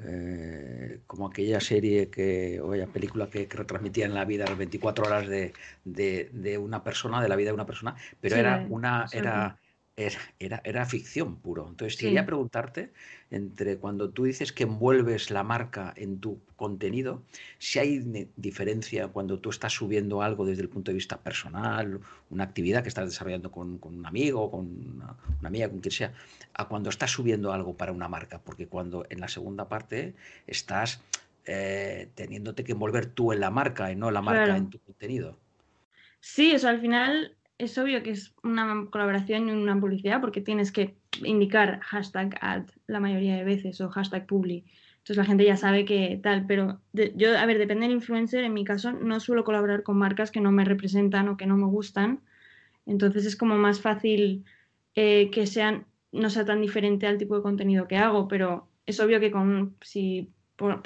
eh, 0.04 1.00
como 1.06 1.26
aquella 1.26 1.60
serie 1.60 2.08
que, 2.08 2.60
o 2.60 2.72
aquella 2.72 2.87
película 2.87 3.28
que, 3.28 3.46
retransmitía 3.49 4.06
en 4.06 4.14
la 4.14 4.25
vida 4.25 4.44
las 4.46 4.58
24 4.58 5.04
horas 5.04 5.28
de, 5.28 5.52
de, 5.84 6.58
una 6.58 6.82
persona, 6.82 7.22
de 7.22 7.28
la 7.28 7.37
vida 7.37 7.50
de 7.50 7.54
una 7.54 7.66
persona, 7.66 7.94
pero 8.20 8.37
era 8.37 8.66
una, 8.69 9.06
era, 9.12 9.58
era, 9.97 10.62
era, 10.65 10.87
ficción 10.87 11.37
puro. 11.37 11.67
Entonces, 11.69 11.99
quería 11.99 12.25
preguntarte, 12.25 12.93
entre 13.31 13.77
cuando 13.77 14.11
tú 14.11 14.25
dices 14.25 14.53
que 14.53 14.62
envuelves 14.62 15.31
la 15.31 15.43
marca 15.43 15.93
en 15.97 16.19
tu 16.19 16.41
contenido, 16.56 17.23
si 17.59 17.79
hay 17.79 18.31
diferencia 18.37 19.09
cuando 19.09 19.39
tú 19.39 19.50
estás 19.50 19.75
subiendo 19.75 20.23
algo 20.23 20.47
desde 20.47 20.62
el 20.62 20.71
punto 20.71 20.91
de 20.91 20.94
vista 20.94 21.21
personal, 21.21 22.00
una 22.31 22.44
actividad 22.44 22.83
que 22.83 22.89
estás 22.89 23.09
desarrollando 23.09 23.50
con, 23.50 23.79
un 23.83 24.06
amigo, 24.06 24.50
con 24.50 24.67
una, 24.94 25.17
amiga, 25.47 25.69
con 25.69 25.81
quien 25.81 25.93
sea, 25.93 26.15
a 26.55 26.69
cuando 26.69 26.88
estás 26.88 27.11
subiendo 27.11 27.53
algo 27.53 27.77
para 27.77 27.93
una 27.93 28.09
marca. 28.09 28.41
Porque 28.41 28.69
cuando 28.69 29.05
en 29.11 29.21
la 29.21 29.29
segunda 29.29 29.69
parte 29.69 30.15
estás 30.47 31.03
eh, 31.45 32.09
teniéndote 32.15 32.65
que 32.65 32.73
envolver 32.73 33.06
tú 33.06 33.33
en 33.33 33.41
la 33.41 33.50
marca 33.50 33.93
y 33.93 33.97
no 33.97 34.11
la 34.11 34.23
marca 34.23 34.56
en 34.56 34.71
tu 34.71 34.79
contenido. 34.79 35.37
Sí, 36.21 36.53
eso 36.53 36.69
al 36.69 36.81
final 36.81 37.37
es 37.58 37.78
obvio 37.78 38.02
que 38.02 38.10
es 38.10 38.34
una 38.43 38.87
colaboración 38.90 39.49
y 39.49 39.52
una 39.52 39.78
publicidad 39.78 40.20
porque 40.20 40.40
tienes 40.40 40.72
que 40.72 40.96
indicar 41.22 41.81
hashtag 41.81 42.37
ad 42.40 42.64
la 42.87 43.00
mayoría 43.00 43.37
de 43.37 43.44
veces 43.44 43.81
o 43.81 43.88
hashtag 43.90 44.26
publi. 44.26 44.64
Entonces 44.99 45.16
la 45.16 45.25
gente 45.25 45.44
ya 45.44 45.56
sabe 45.56 45.84
que 45.84 46.20
tal, 46.22 46.46
pero 46.46 46.81
yo, 46.93 47.37
a 47.37 47.46
ver, 47.46 47.58
depende 47.58 47.87
del 47.87 47.96
influencer, 47.96 48.44
en 48.44 48.54
mi 48.54 48.64
caso 48.64 48.93
no 48.93 49.19
suelo 49.19 49.44
colaborar 49.44 49.82
con 49.82 49.99
marcas 49.99 50.31
que 50.31 50.40
no 50.40 50.52
me 50.52 50.64
representan 50.64 51.28
o 51.28 51.37
que 51.37 51.46
no 51.46 51.56
me 51.56 51.66
gustan. 51.66 52.20
Entonces 52.87 53.26
es 53.26 53.37
como 53.37 53.56
más 53.56 53.81
fácil 53.81 54.44
eh, 54.94 55.31
que 55.31 55.46
sean, 55.46 55.87
no 56.12 56.31
sea 56.31 56.44
tan 56.44 56.60
diferente 56.60 57.06
al 57.06 57.19
tipo 57.19 57.37
de 57.37 57.43
contenido 57.43 57.88
que 57.88 57.96
hago, 57.96 58.28
pero 58.28 58.69
es 58.87 59.00
obvio 59.00 59.20
que 59.20 59.31
con, 59.31 59.76
si 59.81 60.31
por 60.56 60.82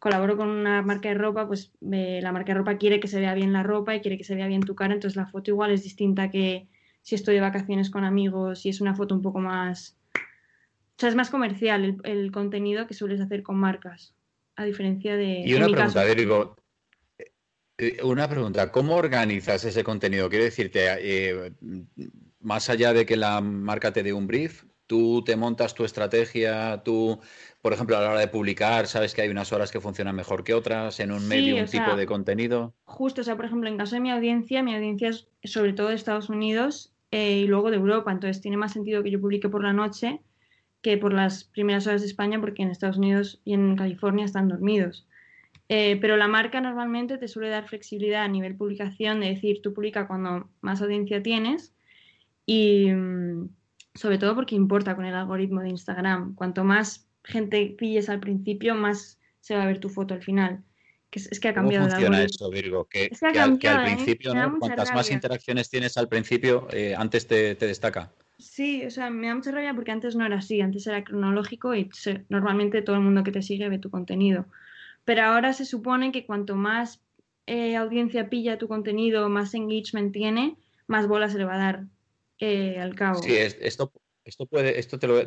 colaboro 0.00 0.36
con 0.36 0.48
una 0.48 0.82
marca 0.82 1.10
de 1.10 1.14
ropa, 1.14 1.46
pues 1.46 1.72
la 1.80 2.32
marca 2.32 2.52
de 2.52 2.58
ropa 2.58 2.78
quiere 2.78 2.98
que 2.98 3.06
se 3.06 3.20
vea 3.20 3.34
bien 3.34 3.52
la 3.52 3.62
ropa 3.62 3.94
y 3.94 4.00
quiere 4.00 4.16
que 4.16 4.24
se 4.24 4.34
vea 4.34 4.48
bien 4.48 4.62
tu 4.62 4.74
cara, 4.74 4.94
entonces 4.94 5.14
la 5.14 5.26
foto 5.26 5.50
igual 5.50 5.70
es 5.70 5.84
distinta 5.84 6.30
que 6.30 6.68
si 7.02 7.14
estoy 7.14 7.34
de 7.34 7.42
vacaciones 7.42 7.90
con 7.90 8.04
amigos 8.04 8.64
y 8.64 8.70
es 8.70 8.80
una 8.80 8.94
foto 8.94 9.14
un 9.14 9.22
poco 9.22 9.38
más... 9.38 9.98
O 10.14 11.00
sea, 11.00 11.10
es 11.10 11.14
más 11.14 11.30
comercial 11.30 11.98
el, 12.02 12.32
contenido 12.32 12.86
que 12.86 12.94
sueles 12.94 13.20
hacer 13.20 13.42
con 13.42 13.56
marcas, 13.56 14.14
a 14.56 14.64
diferencia 14.64 15.16
de... 15.16 15.42
Y 15.44 15.54
una 15.54 15.68
pregunta, 15.68 16.04
digo, 16.06 16.56
eh, 17.18 17.32
eh, 17.78 17.98
una 18.02 18.28
pregunta, 18.28 18.72
¿cómo 18.72 18.96
organizas 18.96 19.64
ese 19.64 19.84
contenido? 19.84 20.30
Quiero 20.30 20.44
decirte, 20.44 20.80
eh, 20.98 21.52
más 22.40 22.70
allá 22.70 22.94
de 22.94 23.04
que 23.04 23.16
la 23.16 23.40
marca 23.42 23.92
te 23.92 24.02
dé 24.02 24.14
un 24.14 24.26
brief, 24.26 24.64
tú 24.90 25.22
te 25.24 25.36
montas 25.36 25.72
tu 25.72 25.84
estrategia, 25.84 26.82
tú 26.84 27.20
por 27.62 27.72
ejemplo, 27.72 27.96
a 27.96 28.00
la 28.00 28.10
hora 28.10 28.18
de 28.18 28.26
publicar, 28.26 28.88
sabes 28.88 29.14
que 29.14 29.22
hay 29.22 29.28
unas 29.28 29.52
horas 29.52 29.70
que 29.70 29.80
funcionan 29.80 30.16
mejor 30.16 30.42
que 30.42 30.52
otras 30.52 30.98
en 30.98 31.12
un 31.12 31.28
medio, 31.28 31.58
un 31.58 31.66
tipo 31.66 31.94
de 31.94 32.06
contenido. 32.06 32.74
Justo, 32.86 33.20
o 33.20 33.24
sea, 33.24 33.36
por 33.36 33.44
ejemplo, 33.44 33.68
en 33.68 33.76
caso 33.76 33.94
de 33.94 34.00
mi 34.00 34.10
audiencia, 34.10 34.64
mi 34.64 34.74
audiencia 34.74 35.10
es 35.10 35.28
sobre 35.44 35.74
todo 35.74 35.90
de 35.90 35.94
Estados 35.94 36.28
Unidos 36.28 36.92
eh, 37.12 37.38
y 37.38 37.46
luego 37.46 37.70
de 37.70 37.76
Europa, 37.76 38.10
entonces 38.10 38.40
tiene 38.40 38.56
más 38.56 38.72
sentido 38.72 39.04
que 39.04 39.12
yo 39.12 39.20
publique 39.20 39.48
por 39.48 39.62
la 39.62 39.72
noche 39.72 40.22
que 40.82 40.98
por 40.98 41.12
las 41.12 41.44
primeras 41.44 41.86
horas 41.86 42.00
de 42.00 42.08
España, 42.08 42.40
porque 42.40 42.62
en 42.62 42.70
Estados 42.70 42.96
Unidos 42.96 43.40
y 43.44 43.54
en 43.54 43.76
California 43.76 44.24
están 44.24 44.48
dormidos. 44.48 45.06
Eh, 45.68 45.98
pero 46.00 46.16
la 46.16 46.26
marca 46.26 46.60
normalmente 46.60 47.16
te 47.16 47.28
suele 47.28 47.48
dar 47.48 47.68
flexibilidad 47.68 48.24
a 48.24 48.28
nivel 48.28 48.56
publicación, 48.56 49.20
de 49.20 49.28
decir, 49.28 49.60
tú 49.62 49.72
publica 49.72 50.08
cuando 50.08 50.50
más 50.62 50.82
audiencia 50.82 51.22
tienes 51.22 51.76
y 52.44 52.90
mm, 52.90 53.50
sobre 53.94 54.18
todo 54.18 54.34
porque 54.34 54.54
importa 54.54 54.94
con 54.94 55.04
el 55.04 55.14
algoritmo 55.14 55.60
de 55.60 55.70
Instagram. 55.70 56.34
Cuanto 56.34 56.64
más 56.64 57.06
gente 57.24 57.74
pilles 57.78 58.08
al 58.08 58.20
principio, 58.20 58.74
más 58.74 59.18
se 59.40 59.54
va 59.54 59.62
a 59.62 59.66
ver 59.66 59.78
tu 59.78 59.88
foto 59.88 60.14
al 60.14 60.22
final. 60.22 60.62
Que 61.10 61.18
es, 61.18 61.40
que 61.40 61.48
ha 61.48 61.54
cambiado 61.54 61.86
¿Cómo 61.86 61.96
funciona 61.96 62.22
eso, 62.22 62.50
Virgo? 62.50 62.84
Que, 62.84 63.10
al, 63.22 63.54
¿eh? 63.54 63.94
principio, 63.96 64.32
cuantas 64.60 64.94
más 64.94 65.10
interacciones 65.10 65.68
tienes 65.68 65.96
al 65.96 66.08
principio, 66.08 66.68
eh, 66.70 66.94
antes 66.96 67.26
te, 67.26 67.56
destaca. 67.56 68.12
Sí, 68.38 68.86
o 68.86 68.90
sea, 68.90 69.10
me 69.10 69.26
da 69.26 69.34
mucha 69.34 69.50
rabia 69.50 69.74
porque 69.74 69.90
antes 69.90 70.14
no 70.14 70.24
era 70.24 70.36
así, 70.36 70.60
antes 70.60 70.86
era 70.86 71.02
cronológico 71.02 71.74
y 71.74 71.90
normalmente 72.28 72.80
todo 72.82 72.96
el 72.96 73.02
mundo 73.02 73.24
que 73.24 73.32
te 73.32 73.42
sigue 73.42 73.68
ve 73.68 73.78
tu 73.78 73.90
contenido. 73.90 74.46
Pero 75.04 75.22
ahora 75.22 75.52
se 75.52 75.64
supone 75.64 76.12
que 76.12 76.26
cuanto 76.26 76.54
más 76.54 77.00
eh, 77.46 77.74
audiencia 77.74 78.30
pilla 78.30 78.58
tu 78.58 78.68
contenido, 78.68 79.28
más 79.28 79.54
engagement 79.54 80.12
tiene, 80.12 80.56
más 80.86 81.08
bola 81.08 81.28
se 81.28 81.38
le 81.38 81.44
va 81.44 81.54
a 81.54 81.58
dar 81.58 81.84
al 82.40 82.94
cabo. 82.94 83.22
Sí, 83.22 83.36
esto, 83.36 83.92
esto 84.24 84.46
puede, 84.46 84.78
esto 84.78 84.98
te 84.98 85.06
lo, 85.06 85.20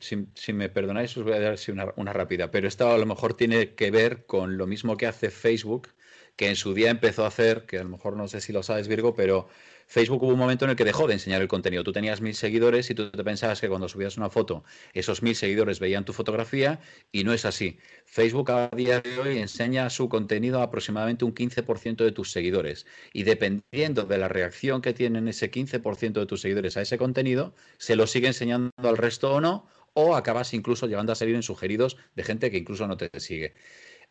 si, 0.00 0.52
me 0.52 0.68
perdonáis, 0.68 1.16
os 1.16 1.24
voy 1.24 1.34
a 1.34 1.40
dar 1.40 1.58
una, 1.96 2.12
rápida, 2.12 2.50
pero 2.50 2.68
esto 2.68 2.90
a 2.90 2.98
lo 2.98 3.06
mejor 3.06 3.34
tiene 3.34 3.74
que 3.74 3.90
ver 3.90 4.26
con 4.26 4.56
lo 4.56 4.66
mismo 4.66 4.96
que 4.96 5.06
hace 5.06 5.30
Facebook, 5.30 5.88
que 6.36 6.48
en 6.48 6.56
su 6.56 6.74
día 6.74 6.90
empezó 6.90 7.24
a 7.24 7.28
hacer, 7.28 7.66
que 7.66 7.78
a 7.78 7.84
lo 7.84 7.90
mejor 7.90 8.16
no 8.16 8.28
sé 8.28 8.40
si 8.40 8.52
lo 8.52 8.62
sabes, 8.62 8.88
Virgo, 8.88 9.14
pero 9.14 9.48
Facebook 9.86 10.22
hubo 10.22 10.32
un 10.32 10.38
momento 10.38 10.64
en 10.64 10.70
el 10.70 10.76
que 10.76 10.84
dejó 10.84 11.06
de 11.06 11.14
enseñar 11.14 11.42
el 11.42 11.48
contenido. 11.48 11.84
Tú 11.84 11.92
tenías 11.92 12.20
mil 12.20 12.34
seguidores 12.34 12.90
y 12.90 12.94
tú 12.94 13.10
te 13.10 13.24
pensabas 13.24 13.60
que 13.60 13.68
cuando 13.68 13.88
subías 13.88 14.16
una 14.16 14.30
foto, 14.30 14.64
esos 14.92 15.22
mil 15.22 15.36
seguidores 15.36 15.78
veían 15.80 16.04
tu 16.04 16.12
fotografía 16.12 16.80
y 17.12 17.24
no 17.24 17.32
es 17.32 17.44
así. 17.44 17.78
Facebook 18.04 18.50
a 18.50 18.70
día 18.74 19.00
de 19.00 19.18
hoy 19.18 19.38
enseña 19.38 19.90
su 19.90 20.08
contenido 20.08 20.60
a 20.60 20.64
aproximadamente 20.64 21.24
un 21.24 21.34
15% 21.34 22.04
de 22.04 22.12
tus 22.12 22.32
seguidores 22.32 22.86
y 23.12 23.24
dependiendo 23.24 24.04
de 24.04 24.18
la 24.18 24.28
reacción 24.28 24.82
que 24.82 24.94
tienen 24.94 25.28
ese 25.28 25.50
15% 25.50 26.12
de 26.12 26.26
tus 26.26 26.40
seguidores 26.40 26.76
a 26.76 26.82
ese 26.82 26.98
contenido, 26.98 27.54
se 27.78 27.96
lo 27.96 28.06
sigue 28.06 28.28
enseñando 28.28 28.72
al 28.78 28.96
resto 28.96 29.32
o 29.34 29.40
no, 29.40 29.68
o 29.94 30.16
acabas 30.16 30.52
incluso 30.54 30.86
llegando 30.86 31.12
a 31.12 31.14
salir 31.14 31.34
en 31.36 31.42
sugeridos 31.42 31.96
de 32.16 32.24
gente 32.24 32.50
que 32.50 32.58
incluso 32.58 32.86
no 32.86 32.96
te 32.96 33.08
sigue. 33.20 33.54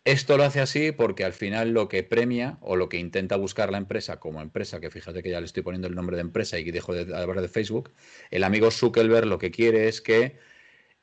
Esto 0.05 0.35
lo 0.37 0.43
hace 0.43 0.59
así 0.59 0.91
porque 0.91 1.23
al 1.23 1.31
final 1.33 1.71
lo 1.71 1.87
que 1.87 2.03
premia 2.03 2.57
o 2.61 2.75
lo 2.75 2.89
que 2.89 2.97
intenta 2.97 3.37
buscar 3.37 3.71
la 3.71 3.77
empresa 3.77 4.19
como 4.19 4.41
empresa, 4.41 4.81
que 4.81 4.89
fíjate 4.89 5.23
que 5.23 5.29
ya 5.29 5.39
le 5.39 5.45
estoy 5.45 5.63
poniendo 5.63 5.87
el 5.87 5.95
nombre 5.95 6.17
de 6.17 6.21
empresa 6.21 6.59
y 6.59 6.69
dejo 6.71 6.93
de 6.93 7.15
hablar 7.15 7.41
de 7.41 7.47
Facebook, 7.47 7.93
el 8.29 8.43
amigo 8.43 8.69
Zuckerberg 8.69 9.25
lo 9.27 9.39
que 9.39 9.51
quiere 9.51 9.87
es 9.87 10.01
que 10.01 10.37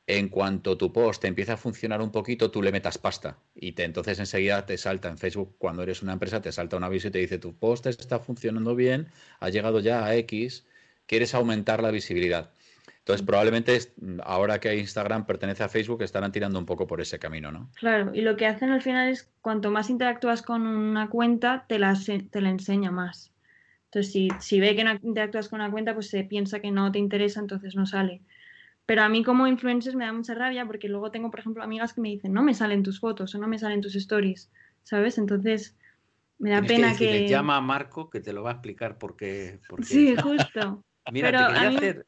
en 0.06 0.28
cuanto 0.28 0.78
tu 0.78 0.92
post 0.92 1.24
empieza 1.24 1.54
a 1.54 1.56
funcionar 1.58 2.02
un 2.02 2.12
poquito, 2.12 2.50
tú 2.50 2.62
le 2.62 2.72
metas 2.72 2.98
pasta 2.98 3.38
y 3.54 3.72
te, 3.72 3.84
entonces 3.84 4.18
enseguida 4.18 4.66
te 4.66 4.78
salta 4.78 5.08
en 5.08 5.18
Facebook, 5.18 5.56
cuando 5.58 5.82
eres 5.82 6.02
una 6.02 6.14
empresa, 6.14 6.42
te 6.42 6.52
salta 6.52 6.76
un 6.76 6.84
aviso 6.84 7.08
y 7.08 7.10
te 7.12 7.18
dice 7.20 7.38
tu 7.38 7.56
post 7.58 7.86
está 7.86 8.20
funcionando 8.20 8.74
bien, 8.76 9.08
ha 9.40 9.50
llegado 9.50 9.80
ya 9.80 10.04
a 10.06 10.16
X, 10.16 10.66
quieres 11.06 11.34
aumentar 11.34 11.82
la 11.82 11.90
visibilidad. 11.90 12.52
Entonces, 13.00 13.26
probablemente 13.26 13.78
ahora 14.24 14.60
que 14.60 14.76
Instagram 14.76 15.26
pertenece 15.26 15.62
a 15.62 15.68
Facebook, 15.68 16.02
estarán 16.02 16.32
tirando 16.32 16.58
un 16.58 16.66
poco 16.66 16.86
por 16.86 17.00
ese 17.00 17.18
camino, 17.18 17.50
¿no? 17.50 17.70
Claro, 17.74 18.14
y 18.14 18.20
lo 18.20 18.36
que 18.36 18.46
hacen 18.46 18.70
al 18.70 18.82
final 18.82 19.08
es, 19.08 19.32
cuanto 19.40 19.70
más 19.70 19.88
interactúas 19.88 20.42
con 20.42 20.66
una 20.66 21.08
cuenta, 21.08 21.64
te 21.66 21.78
la, 21.78 21.98
te 22.30 22.40
la 22.40 22.50
enseña 22.50 22.90
más. 22.90 23.32
Entonces, 23.86 24.12
si, 24.12 24.28
si 24.38 24.60
ve 24.60 24.76
que 24.76 24.84
no 24.84 24.92
interactúas 25.02 25.48
con 25.48 25.60
una 25.60 25.70
cuenta, 25.70 25.94
pues 25.94 26.10
se 26.10 26.24
piensa 26.24 26.60
que 26.60 26.70
no 26.70 26.92
te 26.92 26.98
interesa, 26.98 27.40
entonces 27.40 27.74
no 27.74 27.86
sale. 27.86 28.20
Pero 28.86 29.02
a 29.02 29.08
mí 29.08 29.24
como 29.24 29.46
influencer 29.46 29.96
me 29.96 30.04
da 30.04 30.12
mucha 30.12 30.34
rabia 30.34 30.66
porque 30.66 30.88
luego 30.88 31.10
tengo, 31.10 31.30
por 31.30 31.40
ejemplo, 31.40 31.62
amigas 31.62 31.94
que 31.94 32.00
me 32.00 32.10
dicen, 32.10 32.32
no 32.32 32.42
me 32.42 32.54
salen 32.54 32.82
tus 32.82 33.00
fotos 33.00 33.34
o 33.34 33.38
no 33.38 33.48
me 33.48 33.58
salen 33.58 33.80
tus 33.80 33.96
stories, 33.96 34.50
¿sabes? 34.82 35.16
Entonces, 35.16 35.76
me 36.38 36.50
da 36.50 36.62
pena 36.62 36.94
que, 36.96 37.28
Llama 37.28 37.56
a 37.56 37.60
Marco 37.60 38.10
que 38.10 38.20
te 38.20 38.32
lo 38.32 38.42
va 38.42 38.50
a 38.50 38.52
explicar 38.54 38.98
porque... 38.98 39.58
porque... 39.68 39.84
Sí, 39.84 40.14
justo. 40.16 40.84
Mira, 41.12 41.30
Pero 41.30 41.46
te 41.46 41.54
quería 41.54 41.68
hacer 41.68 42.06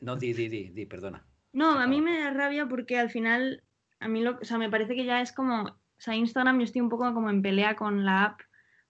no, 0.00 0.16
di, 0.16 0.32
di, 0.32 0.48
di, 0.48 0.70
di, 0.70 0.86
perdona. 0.86 1.24
No, 1.52 1.78
a 1.78 1.86
mí 1.86 2.00
me 2.00 2.20
da 2.20 2.30
rabia 2.30 2.66
porque 2.66 2.98
al 2.98 3.10
final, 3.10 3.62
a 3.98 4.08
mí 4.08 4.22
lo, 4.22 4.38
o 4.40 4.44
sea, 4.44 4.58
me 4.58 4.70
parece 4.70 4.94
que 4.94 5.04
ya 5.04 5.20
es 5.20 5.32
como, 5.32 5.62
o 5.62 6.02
sea, 6.02 6.14
Instagram 6.14 6.58
yo 6.58 6.64
estoy 6.64 6.80
un 6.80 6.88
poco 6.88 7.12
como 7.12 7.28
en 7.28 7.42
pelea 7.42 7.76
con 7.76 8.04
la 8.04 8.24
app, 8.24 8.40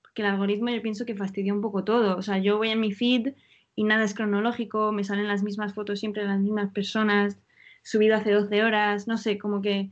porque 0.03 0.23
el 0.23 0.29
algoritmo 0.29 0.71
yo 0.71 0.83
pienso 0.83 1.07
que 1.07 1.15
fastidia 1.15 1.55
un 1.55 1.61
poco 1.61 1.85
todo. 1.85 2.17
O 2.17 2.23
sea, 2.23 2.39
yo 2.39 2.59
voy 2.59 2.71
en 2.71 2.81
mi 2.81 2.93
feed 2.93 3.35
y 3.75 3.85
nada 3.85 4.05
es 4.05 4.15
cronológico, 4.15 4.93
me 4.93 5.05
salen 5.05 5.29
las 5.29 5.43
mismas 5.43 5.75
fotos 5.75 6.01
siempre 6.01 6.23
de 6.23 6.29
las 6.29 6.41
mismas 6.41 6.71
personas, 6.73 7.39
subido 7.83 8.17
hace 8.17 8.33
12 8.33 8.63
horas, 8.63 9.09
no 9.09 9.17
sé, 9.17 9.39
como 9.39 9.63
que... 9.63 9.91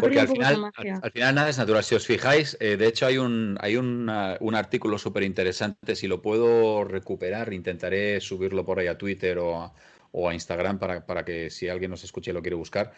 Porque 0.00 0.18
al 0.18 0.26
final, 0.26 0.72
al, 1.02 1.12
final, 1.12 1.34
nada 1.36 1.48
es 1.48 1.56
natural. 1.56 1.84
Si 1.84 1.94
os 1.94 2.04
fijáis, 2.04 2.56
eh, 2.58 2.76
de 2.76 2.88
hecho 2.88 3.06
hay 3.06 3.16
un, 3.16 3.56
hay 3.60 3.76
un 3.76 4.08
artículo 4.56 4.98
súper 4.98 5.22
interesante, 5.22 5.94
si 5.94 6.08
lo 6.08 6.20
puedo 6.20 6.82
recuperar, 6.82 7.52
intentaré 7.52 8.20
subirlo 8.20 8.64
por 8.64 8.80
ahí 8.80 8.88
a 8.88 8.98
Twitter 8.98 9.38
o 9.38 9.62
a, 9.62 9.72
o 10.16 10.28
a 10.28 10.34
Instagram 10.34 10.78
para, 10.78 11.04
para 11.04 11.24
que 11.24 11.50
si 11.50 11.68
alguien 11.68 11.90
nos 11.90 12.04
escuche 12.04 12.30
y 12.30 12.34
lo 12.34 12.40
quiere 12.40 12.56
buscar. 12.56 12.92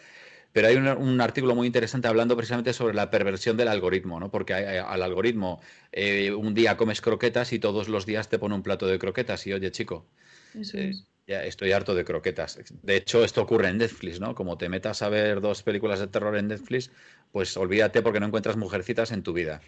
Pero 0.53 0.67
hay 0.67 0.75
un, 0.75 1.21
artículo 1.21 1.55
muy 1.55 1.67
interesante 1.67 2.07
hablando 2.07 2.35
precisamente 2.35 2.73
sobre 2.73 2.93
la 2.93 3.09
perversión 3.09 3.57
del 3.57 3.67
algoritmo, 3.67 4.19
¿no? 4.19 4.31
Porque 4.31 4.53
al 4.53 5.03
algoritmo 5.03 5.59
eh, 5.91 6.31
un 6.31 6.53
día 6.53 6.77
comes 6.77 7.01
croquetas 7.01 7.51
y 7.53 7.59
todos 7.59 7.89
los 7.89 8.05
días 8.05 8.29
te 8.29 8.39
pone 8.39 8.55
un 8.55 8.63
plato 8.63 8.87
de 8.87 8.97
croquetas 8.97 9.45
y 9.45 9.53
oye 9.53 9.71
chico, 9.71 10.07
eh, 10.73 10.93
ya 11.27 11.43
estoy 11.43 11.73
harto 11.73 11.93
de 11.95 12.05
croquetas. 12.05 12.59
De 12.81 12.95
hecho, 12.95 13.23
esto 13.23 13.41
ocurre 13.41 13.67
en 13.67 13.77
Netflix, 13.77 14.19
¿no? 14.19 14.33
Como 14.33 14.57
te 14.57 14.69
metas 14.69 15.01
a 15.01 15.09
ver 15.09 15.41
dos 15.41 15.63
películas 15.63 15.99
de 15.99 16.07
terror 16.07 16.37
en 16.37 16.47
Netflix, 16.47 16.91
pues 17.31 17.57
olvídate 17.57 18.01
porque 18.01 18.19
no 18.19 18.27
encuentras 18.27 18.57
mujercitas 18.57 19.11
en 19.11 19.23
tu 19.23 19.33
vida. 19.33 19.61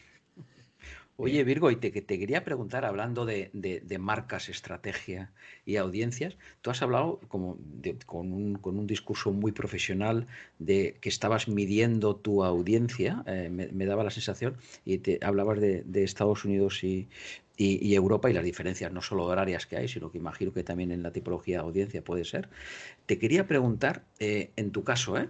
Oye, 1.22 1.44
Virgo, 1.44 1.70
y 1.70 1.76
te, 1.76 1.92
te 1.92 2.18
quería 2.18 2.46
preguntar, 2.46 2.86
hablando 2.86 3.26
de, 3.26 3.52
marcas, 4.00 4.48
estrategia 4.48 5.34
y 5.66 5.76
audiencias, 5.76 6.38
tú 6.62 6.70
has 6.70 6.82
hablado 6.82 7.20
como 7.28 7.58
con, 8.06 8.32
un, 8.32 8.88
discurso 8.88 9.34
muy 9.34 9.52
profesional 9.52 10.28
de 10.60 10.96
que 11.02 11.10
estabas 11.10 11.50
midiendo 11.50 12.16
tu 12.16 12.46
audiencia, 12.46 13.24
eh, 13.28 13.50
me, 13.50 13.86
daba 13.86 14.06
la 14.06 14.12
sensación, 14.12 14.56
y 14.86 15.00
te 15.00 15.20
hablabas 15.22 15.60
de, 15.60 15.84
Estados 16.04 16.46
Unidos 16.46 16.86
y, 16.86 17.10
Europa 17.58 18.30
y 18.30 18.34
las 18.34 18.46
diferencias 18.46 18.90
no 18.94 19.02
solo 19.02 19.26
horarias 19.26 19.66
que 19.66 19.76
hay, 19.76 19.90
sino 19.90 20.14
que 20.14 20.20
imagino 20.20 20.54
que 20.54 20.64
también 20.64 20.94
en 20.94 21.04
la 21.04 21.12
tipología 21.12 21.58
de 21.58 21.64
audiencia 21.64 22.02
puede 22.02 22.24
ser. 22.24 22.48
Te 23.08 23.20
quería 23.20 23.46
preguntar, 23.46 24.06
eh, 24.20 24.52
en 24.56 24.72
tu 24.72 24.86
caso, 24.86 25.18
¿eh? 25.18 25.28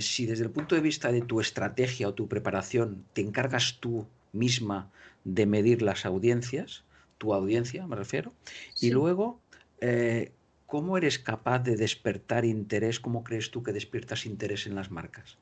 si 0.00 0.24
desde 0.24 0.44
el 0.44 0.50
punto 0.50 0.74
de 0.74 0.80
vista 0.80 1.12
de 1.12 1.20
tu 1.20 1.42
estrategia 1.42 2.08
o 2.08 2.14
tu 2.14 2.26
preparación 2.26 3.04
te 3.12 3.20
encargas 3.20 3.76
tú 3.80 4.06
misma 4.32 4.90
de 5.24 5.46
medir 5.46 5.82
las 5.82 6.06
audiencias, 6.06 6.84
tu 7.18 7.34
audiencia 7.34 7.86
me 7.86 7.96
refiero, 7.96 8.32
y 8.80 8.90
luego, 8.90 9.38
eh, 9.80 10.32
¿cómo 10.66 10.96
eres 10.96 11.18
capaz 11.18 11.60
de 11.60 11.76
despertar 11.76 12.44
interés? 12.44 13.00
¿Cómo 13.00 13.24
crees 13.24 13.50
tú 13.50 13.62
que 13.62 13.72
despiertas 13.72 14.26
interés 14.26 14.66
en 14.66 14.74
las 14.74 14.90
marcas? 14.90 15.36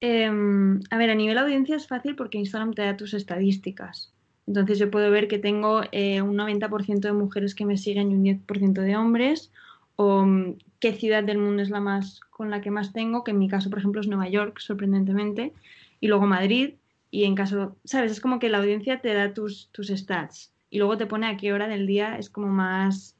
Em, 0.00 0.80
a 0.90 0.98
ver, 0.98 1.10
a 1.10 1.14
nivel 1.14 1.38
audiencia 1.38 1.76
es 1.76 1.86
fácil 1.86 2.16
porque 2.16 2.38
Instagram 2.38 2.74
te 2.74 2.82
da 2.82 2.96
tus 2.96 3.14
estadísticas. 3.14 4.12
Entonces 4.46 4.78
yo 4.78 4.90
puedo 4.90 5.10
ver 5.10 5.28
que 5.28 5.38
tengo 5.38 5.82
eh, 5.92 6.20
un 6.20 6.36
90% 6.36 7.00
de 7.00 7.12
mujeres 7.12 7.54
que 7.54 7.64
me 7.64 7.78
siguen 7.78 8.10
y 8.10 8.14
un 8.14 8.24
10% 8.24 8.82
de 8.82 8.96
hombres, 8.96 9.50
o 9.96 10.26
mm, 10.26 10.58
qué 10.80 10.92
ciudad 10.92 11.24
del 11.24 11.38
mundo 11.38 11.62
es 11.62 11.70
la 11.70 11.80
más 11.80 12.20
con 12.30 12.50
la 12.50 12.60
que 12.60 12.70
más 12.70 12.92
tengo, 12.92 13.24
que 13.24 13.30
en 13.30 13.38
mi 13.38 13.48
caso, 13.48 13.70
por 13.70 13.78
ejemplo, 13.78 14.00
es 14.00 14.08
Nueva 14.08 14.28
York, 14.28 14.58
sorprendentemente, 14.58 15.52
y 16.00 16.08
luego 16.08 16.26
Madrid, 16.26 16.74
y 17.14 17.26
en 17.26 17.36
caso, 17.36 17.76
¿sabes? 17.84 18.10
Es 18.10 18.20
como 18.20 18.40
que 18.40 18.48
la 18.48 18.58
audiencia 18.58 19.00
te 19.00 19.14
da 19.14 19.32
tus, 19.32 19.70
tus 19.70 19.86
stats 19.86 20.52
y 20.68 20.78
luego 20.78 20.98
te 20.98 21.06
pone 21.06 21.28
a 21.28 21.36
qué 21.36 21.52
hora 21.52 21.68
del 21.68 21.86
día 21.86 22.18
es 22.18 22.28
como 22.28 22.48
más 22.48 23.16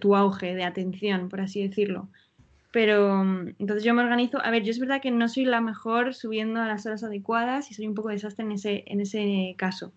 tu 0.00 0.16
auge 0.16 0.56
de 0.56 0.64
atención, 0.64 1.28
por 1.28 1.40
así 1.40 1.62
decirlo. 1.62 2.08
Pero 2.72 3.22
entonces 3.60 3.84
yo 3.84 3.94
me 3.94 4.02
organizo. 4.02 4.44
A 4.44 4.50
ver, 4.50 4.64
yo 4.64 4.72
es 4.72 4.80
verdad 4.80 5.00
que 5.00 5.12
no 5.12 5.28
soy 5.28 5.44
la 5.44 5.60
mejor 5.60 6.14
subiendo 6.14 6.60
a 6.60 6.66
las 6.66 6.84
horas 6.84 7.04
adecuadas 7.04 7.70
y 7.70 7.74
soy 7.74 7.86
un 7.86 7.94
poco 7.94 8.08
desastre 8.08 8.44
en 8.44 8.50
ese, 8.50 8.82
en 8.88 9.00
ese 9.00 9.54
caso. 9.56 9.92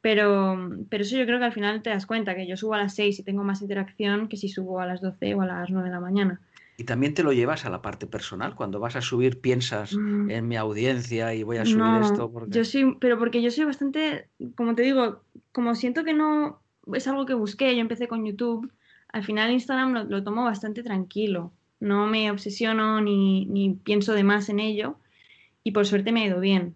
Pero, 0.00 0.58
pero 0.90 1.04
eso 1.04 1.16
yo 1.16 1.26
creo 1.26 1.38
que 1.38 1.44
al 1.44 1.52
final 1.52 1.80
te 1.80 1.90
das 1.90 2.06
cuenta 2.06 2.34
que 2.34 2.48
yo 2.48 2.56
subo 2.56 2.74
a 2.74 2.78
las 2.78 2.96
6 2.96 3.20
y 3.20 3.22
tengo 3.22 3.44
más 3.44 3.62
interacción 3.62 4.28
que 4.28 4.36
si 4.36 4.48
subo 4.48 4.80
a 4.80 4.86
las 4.86 5.00
12 5.00 5.36
o 5.36 5.42
a 5.42 5.46
las 5.46 5.70
9 5.70 5.90
de 5.90 5.94
la 5.94 6.00
mañana. 6.00 6.40
Y 6.76 6.84
también 6.84 7.14
te 7.14 7.22
lo 7.22 7.32
llevas 7.32 7.64
a 7.64 7.70
la 7.70 7.80
parte 7.80 8.06
personal. 8.06 8.54
Cuando 8.54 8.80
vas 8.80 8.96
a 8.96 9.00
subir, 9.00 9.40
piensas 9.40 9.94
mm. 9.94 10.30
en 10.30 10.48
mi 10.48 10.56
audiencia 10.56 11.34
y 11.34 11.42
voy 11.42 11.56
a 11.56 11.64
subir 11.64 12.02
esto. 12.02 12.30
Yo 12.48 12.64
sí, 12.64 12.84
pero 13.00 13.18
porque 13.18 13.40
yo 13.40 13.50
soy 13.50 13.64
bastante, 13.64 14.28
como 14.56 14.74
te 14.74 14.82
digo, 14.82 15.22
como 15.52 15.74
siento 15.74 16.04
que 16.04 16.12
no 16.12 16.60
es 16.92 17.08
algo 17.08 17.24
que 17.24 17.34
busqué, 17.34 17.74
yo 17.74 17.80
empecé 17.80 18.08
con 18.08 18.24
YouTube, 18.24 18.70
al 19.08 19.24
final 19.24 19.50
Instagram 19.50 19.92
lo, 19.92 20.04
lo 20.04 20.22
tomo 20.22 20.44
bastante 20.44 20.82
tranquilo. 20.82 21.52
No 21.80 22.06
me 22.06 22.30
obsesiono 22.30 23.00
ni, 23.00 23.46
ni 23.46 23.74
pienso 23.74 24.12
de 24.12 24.24
más 24.24 24.48
en 24.48 24.60
ello 24.60 24.98
y 25.62 25.72
por 25.72 25.86
suerte 25.86 26.12
me 26.12 26.22
ha 26.22 26.26
ido 26.26 26.40
bien. 26.40 26.74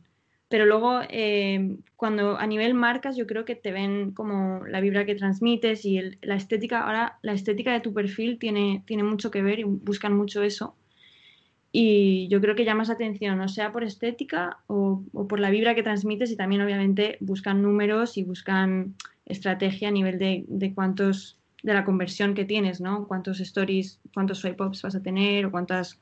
Pero 0.51 0.67
luego, 0.67 1.01
eh, 1.09 1.77
cuando 1.95 2.37
a 2.37 2.45
nivel 2.45 2.75
marcas, 2.75 3.17
yo 3.17 3.29
creo 3.29 3.45
que 3.45 3.55
te 3.55 3.71
ven 3.71 4.11
como 4.11 4.67
la 4.67 4.81
vibra 4.81 5.07
que 5.07 5.15
transmites 5.15 5.85
y 5.85 6.01
la 6.23 6.35
estética, 6.35 6.81
ahora 6.81 7.21
la 7.23 7.35
estética 7.35 7.73
de 7.73 7.79
tu 7.79 7.95
perfil 7.95 8.37
tiene, 8.41 8.83
tiene 8.85 9.05
mucho 9.05 9.31
que 9.31 9.43
ver 9.43 9.61
y 9.61 9.63
buscan 9.63 10.13
mucho 10.13 10.43
eso. 10.43 10.75
Y 11.71 12.27
yo 12.31 12.41
creo 12.41 12.57
que 12.57 12.65
llamas 12.65 12.91
atención, 12.91 13.41
o 13.41 13.47
sea 13.47 13.71
por 13.71 13.85
estética 13.85 14.59
o, 14.67 15.05
por 15.29 15.39
la 15.39 15.51
vibra 15.51 15.77
que 15.77 15.85
transmites 15.85 16.33
y 16.33 16.37
también 16.37 16.63
obviamente 16.63 17.17
buscan 17.21 17.63
números 17.63 18.19
y 18.19 18.25
buscan 18.25 18.97
estrategia 19.27 19.87
a 19.87 19.93
nivel 19.93 20.19
de, 20.19 20.45
de 20.49 20.75
cuántos, 20.75 21.39
de 21.63 21.75
la 21.75 21.85
conversión 21.85 22.35
que 22.35 22.45
tienes, 22.45 22.81
¿no? 22.81 23.07
Cuántos 23.07 23.39
stories, 23.39 24.01
cuántos 24.13 24.39
swipe 24.39 24.65
ups 24.65 24.83
vas 24.83 24.97
a 24.97 25.03
tener 25.03 25.47
o 25.47 25.53
cuántas 25.53 26.01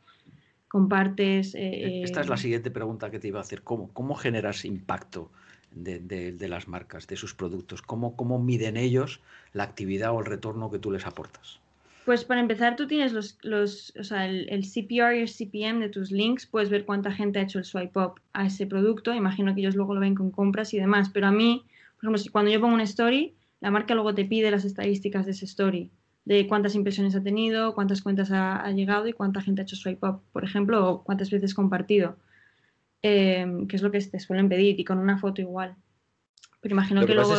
compartes. 0.69 1.55
Eh, 1.55 2.03
Esta 2.03 2.21
es 2.21 2.29
la 2.29 2.37
siguiente 2.37 2.71
pregunta 2.71 3.11
que 3.11 3.19
te 3.19 3.29
iba 3.29 3.39
a 3.39 3.43
hacer. 3.43 3.63
¿Cómo, 3.63 3.93
cómo 3.93 4.15
generas 4.15 4.65
impacto 4.65 5.31
de, 5.73 6.37
las 6.49 6.69
marcas, 6.69 7.07
de 7.07 7.17
sus 7.17 7.35
productos? 7.35 7.83
¿Cómo, 7.83 8.17
¿Cómo 8.17 8.39
miden 8.39 8.77
ellos 8.77 9.21
la 9.53 9.65
actividad 9.65 10.13
o 10.13 10.21
el 10.21 10.27
retorno 10.27 10.71
que 10.71 10.79
tú 10.79 10.91
les 10.91 11.07
aportas? 11.07 11.59
Pues 12.05 12.25
para 12.25 12.41
empezar, 12.41 12.77
tú 12.77 12.87
tienes 12.87 13.13
los, 13.13 13.39
los 13.43 13.93
o 13.99 14.05
sea, 14.05 14.27
el, 14.27 14.49
el, 14.49 14.63
CPR 14.63 15.17
y 15.17 15.21
el 15.21 15.29
CPM 15.29 15.81
de 15.81 15.91
tus 15.91 16.11
links, 16.11 16.47
puedes 16.47 16.71
ver 16.71 16.87
cuánta 16.87 17.13
gente 17.13 17.39
ha 17.39 17.43
hecho 17.43 17.59
el 17.59 17.65
swipe 17.65 17.99
up 17.99 18.21
a 18.33 18.47
ese 18.47 18.67
producto. 18.67 19.15
Imagino 19.15 19.55
que 19.55 19.61
ellos 19.61 19.77
luego 19.77 19.95
lo 19.95 20.01
ven 20.01 20.15
con 20.15 20.31
compras 20.31 20.73
y 20.73 20.79
demás. 20.79 21.11
Pero 21.11 21.27
a 21.27 21.33
mí, 21.33 21.65
por 21.97 22.05
ejemplo, 22.05 22.19
si 22.19 22.31
cuando 22.31 22.51
yo 22.51 22.61
pongo 22.61 22.75
una 22.75 22.85
story, 22.85 23.35
la 23.61 23.71
marca 23.71 23.95
luego 23.95 24.15
te 24.15 24.25
pide 24.25 24.51
las 24.51 24.65
estadísticas 24.65 25.27
de 25.27 25.33
esa 25.33 25.45
story 25.45 25.91
de 26.29 26.47
cuántas 26.47 26.75
impresiones 26.75 27.17
ha 27.17 27.23
tenido, 27.23 27.75
cuántas 27.75 28.03
cuentas 28.03 28.31
ha, 28.33 28.71
llegado 28.73 29.09
y 29.09 29.15
cuánta 29.15 29.41
gente 29.41 29.63
ha 29.63 29.65
hecho 29.65 29.77
swipe 29.77 30.07
up, 30.07 30.21
por 30.31 30.45
ejemplo, 30.45 30.87
o 30.87 31.03
cuántas 31.03 31.31
veces 31.31 31.55
compartido, 31.55 32.17
eh, 33.03 33.47
que 33.67 33.77
es 33.77 33.81
lo 33.81 33.91
que 33.91 33.99
te 33.99 34.21
suelen 34.21 34.51
pedir, 34.51 34.79
y 34.79 34.85
con 34.85 34.99
una 34.99 35.17
foto 35.17 35.41
igual. 35.41 35.75
Pero 36.61 36.75
imagino 36.75 37.07
que, 37.07 37.15
luego... 37.15 37.33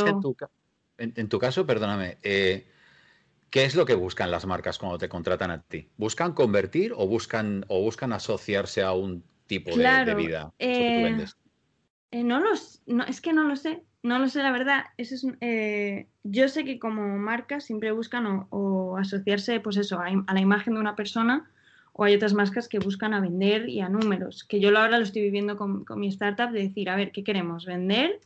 en, 0.97 1.29
tu 1.29 1.37
caso, 1.37 1.67
perdóname, 1.67 2.17
eh, 2.23 2.65
¿qué 3.51 3.65
es 3.65 3.75
lo 3.75 3.85
que 3.85 3.93
buscan 3.93 4.31
las 4.31 4.47
marcas 4.47 4.79
cuando 4.79 4.97
te 4.97 5.07
contratan 5.07 5.51
a 5.51 5.61
ti? 5.61 5.87
¿Buscan 5.97 6.33
convertir 6.33 6.91
o 6.97 7.05
buscan, 7.05 7.65
o 7.67 7.83
buscan 7.83 8.11
asociarse 8.11 8.81
a 8.81 8.93
un 8.93 9.23
tipo 9.45 9.69
de, 9.69 10.15
vida? 10.15 10.51
Eh, 10.57 11.25
eh, 12.09 12.23
no 12.23 12.39
los, 12.39 12.81
no, 12.87 13.03
es 13.03 13.21
que 13.21 13.33
no 13.33 13.43
lo 13.43 13.55
sé, 13.55 13.83
no 14.03 14.19
lo 14.19 14.29
sé 14.29 14.43
la 14.43 14.51
verdad. 14.51 14.85
Eso 14.97 15.15
es, 15.15 16.05
yo 16.23 16.47
sé 16.47 16.65
que 16.65 16.79
como 16.79 17.17
marcas 17.17 17.65
siempre 17.65 17.91
buscan 17.91 18.47
o, 18.49 18.97
asociarse, 18.97 19.59
pues 19.59 19.77
eso, 19.77 19.99
a, 19.99 20.33
la 20.33 20.39
imagen 20.39 20.75
de 20.75 20.79
una 20.79 20.95
persona 20.95 21.49
o 21.93 22.05
hay 22.05 22.15
otras 22.15 22.33
marcas 22.33 22.69
que 22.69 22.79
buscan 22.79 23.13
a 23.13 23.19
vender 23.19 23.67
y 23.67 23.81
a 23.81 23.89
números, 23.89 24.45
que 24.45 24.61
yo 24.61 24.69
ahora 24.69 24.97
lo 24.97 25.03
estoy 25.03 25.23
viviendo 25.23 25.57
con, 25.57 25.83
con, 25.83 25.99
mi 25.99 26.07
startup 26.07 26.51
de 26.51 26.63
decir, 26.63 26.89
a 26.89 26.95
ver, 26.95 27.11
¿qué 27.11 27.25
queremos? 27.25 27.65
¿Vender 27.65 28.21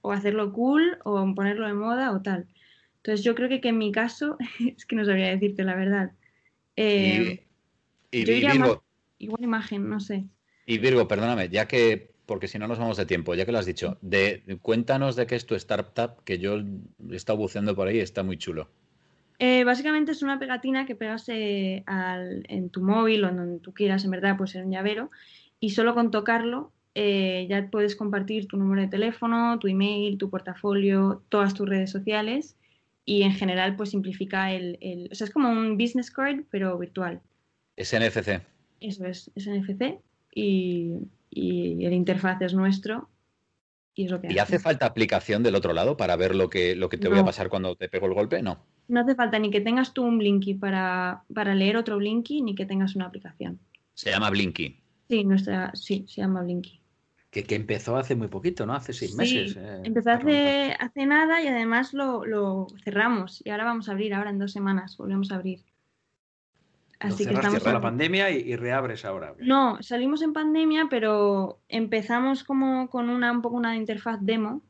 o 0.00 0.12
hacerlo 0.12 0.52
cool 0.52 0.98
o 1.04 1.34
ponerlo 1.34 1.66
de 1.66 1.74
moda 1.74 2.12
o 2.12 2.22
tal. 2.22 2.46
Entonces 2.96 3.24
yo 3.24 3.34
creo 3.34 3.48
que, 3.48 3.60
que 3.60 3.68
en 3.68 3.78
mi 3.78 3.92
caso, 3.92 4.36
es 4.76 4.84
que 4.86 4.96
no 4.96 5.04
sabría 5.04 5.28
decirte 5.28 5.64
la 5.64 5.74
verdad. 5.74 6.12
Eh, 6.76 7.44
y, 8.10 8.24
Virgo, 8.24 8.84
igual 9.18 9.42
imagen, 9.42 9.88
no 9.88 10.00
sé. 10.00 10.24
Y 10.66 10.78
Virgo, 10.78 11.08
perdóname, 11.08 11.48
ya 11.48 11.66
que, 11.66 12.10
porque 12.28 12.46
si 12.46 12.58
no 12.58 12.68
nos 12.68 12.78
vamos 12.78 12.98
de 12.98 13.06
tiempo, 13.06 13.34
ya 13.34 13.46
que 13.46 13.52
lo 13.52 13.58
has 13.58 13.64
dicho, 13.64 13.96
de, 14.02 14.58
cuéntanos 14.60 15.16
de 15.16 15.26
qué 15.26 15.34
es 15.34 15.46
tu 15.46 15.54
startup, 15.54 16.22
que 16.24 16.38
yo 16.38 16.58
he 16.58 17.16
estado 17.16 17.38
buceando 17.38 17.74
por 17.74 17.88
ahí, 17.88 18.00
está 18.00 18.22
muy 18.22 18.36
chulo. 18.36 18.68
Eh, 19.38 19.64
básicamente 19.64 20.12
es 20.12 20.22
una 20.22 20.38
pegatina 20.38 20.84
que 20.84 20.94
pegas 20.94 21.26
eh, 21.30 21.84
en 21.86 22.68
tu 22.68 22.82
móvil 22.82 23.24
o 23.24 23.30
en 23.30 23.36
donde 23.38 23.60
tú 23.60 23.72
quieras, 23.72 24.04
en 24.04 24.10
verdad, 24.10 24.36
puede 24.36 24.52
ser 24.52 24.66
un 24.66 24.72
llavero, 24.72 25.10
y 25.58 25.70
solo 25.70 25.94
con 25.94 26.10
tocarlo 26.10 26.70
eh, 26.94 27.46
ya 27.48 27.70
puedes 27.70 27.96
compartir 27.96 28.46
tu 28.46 28.58
número 28.58 28.82
de 28.82 28.88
teléfono, 28.88 29.58
tu 29.58 29.66
email, 29.66 30.18
tu 30.18 30.28
portafolio, 30.28 31.22
todas 31.30 31.54
tus 31.54 31.66
redes 31.66 31.90
sociales 31.90 32.56
y 33.06 33.22
en 33.22 33.32
general 33.32 33.74
pues 33.74 33.90
simplifica 33.90 34.52
el, 34.52 35.08
O 35.10 35.14
sea, 35.14 35.26
es 35.26 35.32
como 35.32 35.48
un 35.48 35.78
business 35.78 36.10
card 36.10 36.40
pero 36.50 36.76
virtual. 36.76 37.22
Es 37.76 37.94
NFC. 37.94 38.42
Eso 38.80 39.06
es, 39.06 39.30
es 39.34 39.46
NFC 39.46 39.98
y, 40.40 41.08
el 41.30 41.92
interfaz 41.92 42.40
es 42.42 42.54
nuestro 42.54 43.08
y 43.94 44.06
es 44.06 44.10
lo 44.10 44.20
que 44.20 44.32
¿Y 44.32 44.38
hace. 44.38 44.58
falta 44.58 44.86
aplicación 44.86 45.42
del 45.42 45.54
otro 45.54 45.72
lado 45.72 45.96
para 45.96 46.16
ver 46.16 46.34
lo 46.34 46.50
que, 46.50 46.74
lo 46.74 46.88
que 46.88 46.96
te 46.96 47.08
voy 47.08 47.18
a 47.18 47.24
pasar 47.24 47.48
cuando 47.48 47.76
te 47.76 47.88
pego 47.88 48.06
el 48.06 48.14
golpe? 48.14 48.42
No. 48.42 48.64
No 48.88 49.00
hace 49.00 49.14
falta 49.14 49.38
ni 49.38 49.50
que 49.50 49.60
tengas 49.60 49.92
tú 49.92 50.04
un 50.04 50.18
Blinky 50.18 50.54
para, 50.54 51.22
para 51.34 51.54
leer 51.54 51.76
otro 51.76 51.98
Blinky 51.98 52.42
ni 52.42 52.54
que 52.54 52.66
tengas 52.66 52.96
una 52.96 53.06
aplicación. 53.06 53.60
Se 53.94 54.10
llama 54.10 54.30
Blinky. 54.30 54.80
Sí, 55.08 55.24
nuestra, 55.24 55.70
sí, 55.74 56.04
se 56.08 56.22
llama 56.22 56.42
Blinky 56.42 56.80
que, 57.30 57.54
empezó 57.54 57.96
hace 57.96 58.14
muy 58.14 58.28
poquito, 58.28 58.66
¿no? 58.66 58.74
Hace 58.74 58.92
seis 58.92 59.14
meses. 59.14 59.56
Eh, 59.56 59.80
empezó 59.84 60.10
hace, 60.10 60.74
hace 60.78 61.06
nada 61.06 61.42
y 61.42 61.46
además 61.46 61.92
lo, 61.92 62.66
cerramos. 62.84 63.42
Y 63.44 63.50
ahora 63.50 63.64
vamos 63.64 63.88
a 63.88 63.92
abrir, 63.92 64.14
ahora 64.14 64.30
en 64.30 64.38
dos 64.38 64.52
semanas 64.52 64.96
volvemos 64.96 65.30
a 65.30 65.36
abrir. 65.36 65.64
Así 67.00 67.26
que 67.26 67.34
estamos. 67.34 67.64
la 67.64 67.80
pandemia 67.80 68.30
y, 68.30 68.56
reabres 68.56 69.04
ahora. 69.04 69.34
No, 69.38 69.80
salimos 69.82 70.20
en 70.22 70.32
pandemia, 70.32 70.88
pero 70.90 71.60
empezamos 71.68 72.42
como 72.42 72.88
con 72.90 73.08
una 73.08 73.30
un 73.30 73.40
poco 73.40 73.56
una 73.56 73.76
interfaz 73.76 74.18
demo 74.20 74.62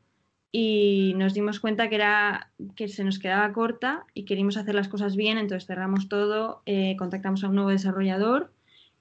y 0.51 1.13
nos 1.15 1.33
dimos 1.33 1.59
cuenta 1.59 1.89
que 1.89 1.95
era 1.95 2.51
que 2.75 2.87
se 2.87 3.03
nos 3.03 3.17
quedaba 3.17 3.51
corta 3.51 4.05
y 4.13 4.25
queríamos 4.25 4.57
hacer 4.57 4.75
las 4.75 4.87
cosas 4.87 5.15
bien, 5.15 5.37
entonces 5.37 5.67
cerramos 5.67 6.07
todo, 6.07 6.61
eh, 6.65 6.95
contactamos 6.97 7.43
a 7.43 7.49
un 7.49 7.55
nuevo 7.55 7.71
desarrollador 7.71 8.51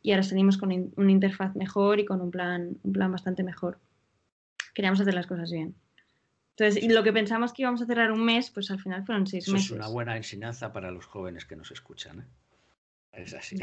y 0.03 0.13
ahora 0.13 0.23
salimos 0.23 0.57
con 0.57 0.93
una 0.97 1.11
interfaz 1.11 1.55
mejor 1.55 2.01
y 2.01 2.07
con 2.07 2.21
un 2.21 2.31
plan, 2.31 2.79
un 2.83 2.93
plan 2.93 3.13
bastante 3.13 3.43
mejor. 3.43 3.79
Queríamos 4.75 5.01
hacer 5.01 5.15
las 5.15 5.27
cosas 5.27 5.51
bien. 5.51 5.75
Entonces, 6.57 6.83
y 6.83 6.89
lo 6.89 7.03
que 7.03 7.13
pensamos 7.13 7.53
que 7.53 7.63
íbamos 7.63 7.83
a 7.83 7.87
cerrar 7.87 8.11
un 8.11 8.25
mes, 8.25 8.51
pues 8.51 8.71
al 8.71 8.81
final 8.81 9.05
fueron 9.05 9.27
seis 9.27 9.49
meses. 9.49 9.67
Es 9.67 9.71
una 9.71 9.89
buena 9.89 10.17
enseñanza 10.17 10.73
para 10.73 10.91
los 10.91 11.07
jóvenes 11.07 11.45
que 11.45 11.57
nos 11.57 11.71
escuchan. 11.71 12.21
¿eh? 12.21 12.25
Es 13.25 13.35
así, 13.35 13.57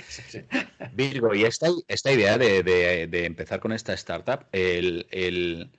Virgo, 0.93 1.33
y 1.33 1.43
esta, 1.43 1.67
esta 1.87 2.11
idea 2.11 2.37
de, 2.37 3.25
empezar 3.25 3.59
con 3.59 3.71
esta 3.71 3.93
startup, 3.93 4.45
el, 4.51 5.69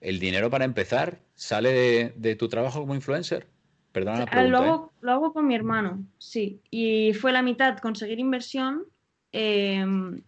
dinero 0.00 0.50
para 0.50 0.64
empezar 0.64 1.20
sale 1.34 2.12
de, 2.16 2.36
tu 2.36 2.48
trabajo 2.48 2.80
como 2.80 2.94
influencer? 2.94 3.46
Perdona 3.92 4.20
la 4.20 4.26
pregunta. 4.26 4.50
Lo 4.50 4.58
hago, 4.58 4.86
¿eh? 4.86 4.98
lo 5.00 5.12
hago 5.12 5.32
con 5.32 5.46
mi 5.46 5.54
hermano, 5.54 6.04
sí. 6.18 6.60
Y 6.70 7.14
fue 7.14 7.32
la 7.32 7.42
mitad 7.42 7.78
conseguir 7.78 8.18
inversión 8.18 8.84
Em, 9.32 10.22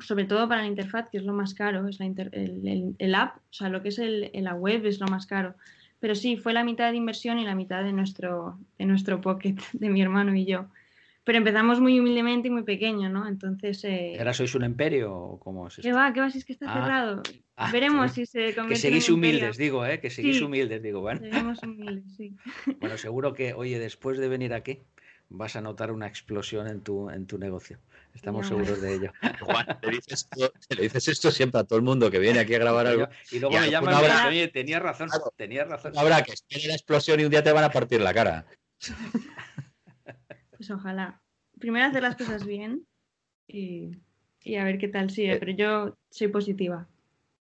sobre 0.00 0.24
todo 0.24 0.48
para 0.48 0.62
la 0.62 0.68
interfaz, 0.68 1.08
que 1.10 1.18
es 1.18 1.24
lo 1.24 1.34
más 1.34 1.54
caro, 1.54 1.86
es 1.86 2.00
el, 2.00 3.14
app, 3.14 3.36
o 3.36 3.52
sea, 3.52 3.68
lo 3.68 3.82
que 3.82 3.90
es 3.90 3.98
la 3.98 4.54
web 4.54 4.86
es 4.86 5.00
lo 5.00 5.06
más 5.06 5.26
caro. 5.26 5.54
Pero 6.00 6.14
sí, 6.14 6.36
fue 6.36 6.52
la 6.52 6.64
mitad 6.64 6.90
de 6.90 6.96
inversión 6.96 7.38
y 7.38 7.44
la 7.44 7.54
mitad 7.54 7.84
de 7.84 7.92
nuestro, 7.92 8.58
de 8.78 8.86
nuestro 8.86 9.20
pocket, 9.20 9.56
de 9.72 9.90
mi 9.90 10.00
hermano 10.02 10.34
y 10.34 10.46
yo. 10.46 10.66
Pero 11.24 11.38
empezamos 11.38 11.80
muy 11.80 12.00
humildemente 12.00 12.48
y 12.48 12.50
muy 12.50 12.64
pequeño, 12.64 13.08
¿no? 13.08 13.28
Entonces... 13.28 13.84
Eh... 13.84 14.16
¿Ahora 14.18 14.32
sois 14.32 14.54
un 14.56 14.64
imperio 14.64 15.14
o 15.14 15.38
cómo 15.38 15.68
es 15.68 15.76
¿Qué 15.76 15.92
va? 15.92 16.12
¿Qué 16.12 16.20
va? 16.20 16.30
Si 16.30 16.38
es 16.38 16.44
que 16.44 16.52
está 16.52 16.70
ah. 16.70 16.74
cerrado. 16.74 17.22
Ah, 17.54 17.70
Veremos 17.70 18.12
si 18.12 18.26
se 18.26 18.54
convierte 18.54 18.68
Que 18.68 18.76
seguís 18.76 19.08
humildes, 19.08 19.56
digo, 19.56 19.86
¿eh? 19.86 20.00
Que 20.00 20.10
seguís 20.10 20.40
humildes, 20.40 20.82
digo, 20.82 21.00
bueno. 21.00 21.20
Seguimos 21.20 21.58
humildes, 21.62 22.04
sí. 22.16 22.36
Bueno, 22.80 22.98
seguro 22.98 23.34
que, 23.34 23.54
oye, 23.54 23.78
después 23.78 24.18
de 24.18 24.28
venir 24.28 24.52
aquí, 24.52 24.80
vas 25.28 25.54
a 25.56 25.60
notar 25.60 25.92
una 25.92 26.06
explosión 26.06 26.66
en 26.66 26.80
tu, 26.80 27.08
en 27.10 27.26
tu 27.26 27.38
negocio. 27.38 27.78
Estamos 28.14 28.46
seguros 28.46 28.80
de 28.80 28.94
ello. 28.94 29.12
Juan, 29.40 29.66
te 29.80 29.90
dices, 29.90 31.08
esto, 31.08 31.30
siempre 31.30 31.60
a 31.60 31.64
todo 31.64 31.78
el 31.78 31.84
mundo 31.84 32.10
que 32.10 32.18
viene 32.18 32.40
aquí 32.40 32.54
a 32.54 32.58
grabar 32.58 32.86
algo. 32.86 33.08
Y 33.30 33.38
luego 33.38 33.58
me 33.58 33.70
llaman 33.70 33.94
y 33.94 34.02
dicen, 34.02 34.26
oye, 34.26 34.48
tenías 34.48 34.82
razón, 34.82 35.08
tenías 35.36 35.68
razón. 35.68 35.92
Habrá 35.96 36.22
que 36.22 36.32
espere 36.32 36.66
la 36.66 36.74
explosión 36.74 37.20
y 37.20 37.24
un 37.24 37.30
día 37.30 37.42
te 37.42 37.52
van 37.52 37.64
a 37.64 37.70
partir 37.70 38.00
la 38.00 38.12
cara. 38.12 38.44
Pues 40.62 40.70
ojalá. 40.70 41.20
Primero 41.58 41.86
hacer 41.86 42.04
las 42.04 42.14
cosas 42.14 42.46
bien 42.46 42.86
y, 43.48 43.98
a 44.56 44.62
ver 44.62 44.78
qué 44.78 44.86
tal 44.86 45.10
sigue. 45.10 45.32
Eh. 45.32 45.38
Pero 45.40 45.50
yo 45.50 45.98
soy 46.08 46.28
positiva. 46.28 46.88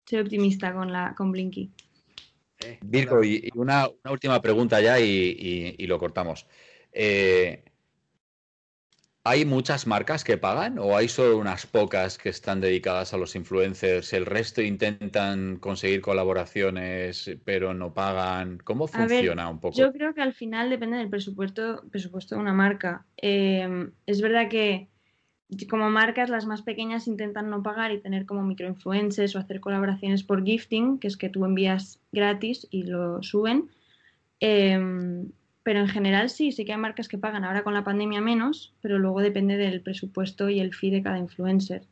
Soy 0.05 0.19
optimista 0.19 0.73
con, 0.73 0.93
la, 0.93 1.13
con 1.17 1.33
Blinky. 1.33 1.69
Eh, 2.59 2.79
Virgo, 2.81 3.21
y, 3.21 3.49
una, 3.55 3.89
última 4.09 4.41
pregunta 4.41 4.79
ya 4.79 5.01
y, 5.01 5.75
y 5.77 5.85
lo 5.85 5.99
cortamos. 5.99 6.47
Eh, 6.93 7.65
¿Hay 9.29 9.45
muchas 9.45 9.85
marcas 9.85 10.23
que 10.23 10.37
pagan 10.37 10.79
o 10.79 10.97
hay 10.97 11.07
solo 11.07 11.37
unas 11.37 11.67
pocas 11.67 12.17
que 12.17 12.29
están 12.29 12.61
dedicadas 12.61 13.13
a 13.13 13.17
los 13.17 13.35
influencers? 13.35 14.11
¿El 14.13 14.25
resto 14.25 14.59
intentan 14.63 15.57
conseguir 15.57 16.01
colaboraciones 16.01 17.29
pero 17.45 17.75
no 17.75 17.93
pagan? 17.93 18.57
¿Cómo 18.63 18.87
funciona 18.87 19.47
un 19.47 19.59
poco? 19.59 19.77
Yo 19.77 19.93
creo 19.93 20.15
que 20.15 20.23
al 20.23 20.33
final 20.33 20.71
depende 20.71 20.97
del 20.97 21.11
presupuesto, 21.11 21.83
presupuesto 21.91 22.33
de 22.33 22.41
una 22.41 22.53
marca. 22.53 23.05
Em, 23.17 23.91
es 24.07 24.19
verdad 24.19 24.49
que 24.49 24.87
como 25.69 25.91
marcas 25.91 26.31
las 26.31 26.47
más 26.47 26.63
pequeñas 26.63 27.05
intentan 27.05 27.51
no 27.51 27.61
pagar 27.61 27.91
y 27.91 28.01
tener 28.01 28.25
como 28.25 28.41
microinfluencers 28.41 29.35
o 29.35 29.37
hacer 29.37 29.59
colaboraciones 29.59 30.23
por 30.23 30.43
gifting, 30.43 30.97
que 30.97 31.07
es 31.07 31.17
que 31.17 31.29
tú 31.29 31.45
envías 31.45 31.99
gratis 32.11 32.67
y 32.71 32.81
lo 32.81 33.21
suben. 33.21 33.69
Eh, 34.39 35.23
pero 35.69 35.81
en 35.81 35.87
general 35.87 36.31
sí, 36.31 36.51
sí 36.51 36.65
que 36.65 36.71
hay 36.71 36.79
marcas 36.79 37.07
que 37.07 37.19
pagan 37.19 37.45
ahora 37.45 37.63
con 37.63 37.75
la 37.75 37.83
pandemia 37.83 38.21
menos, 38.21 38.73
pero 38.81 38.97
luego 38.97 39.21
depende 39.21 39.55
del 39.55 39.83
presupuesto 39.83 40.49
y 40.49 40.59
el 40.59 40.73
fee 40.73 40.89
de 40.89 41.03
cada 41.03 41.19
influencer. 41.19 41.83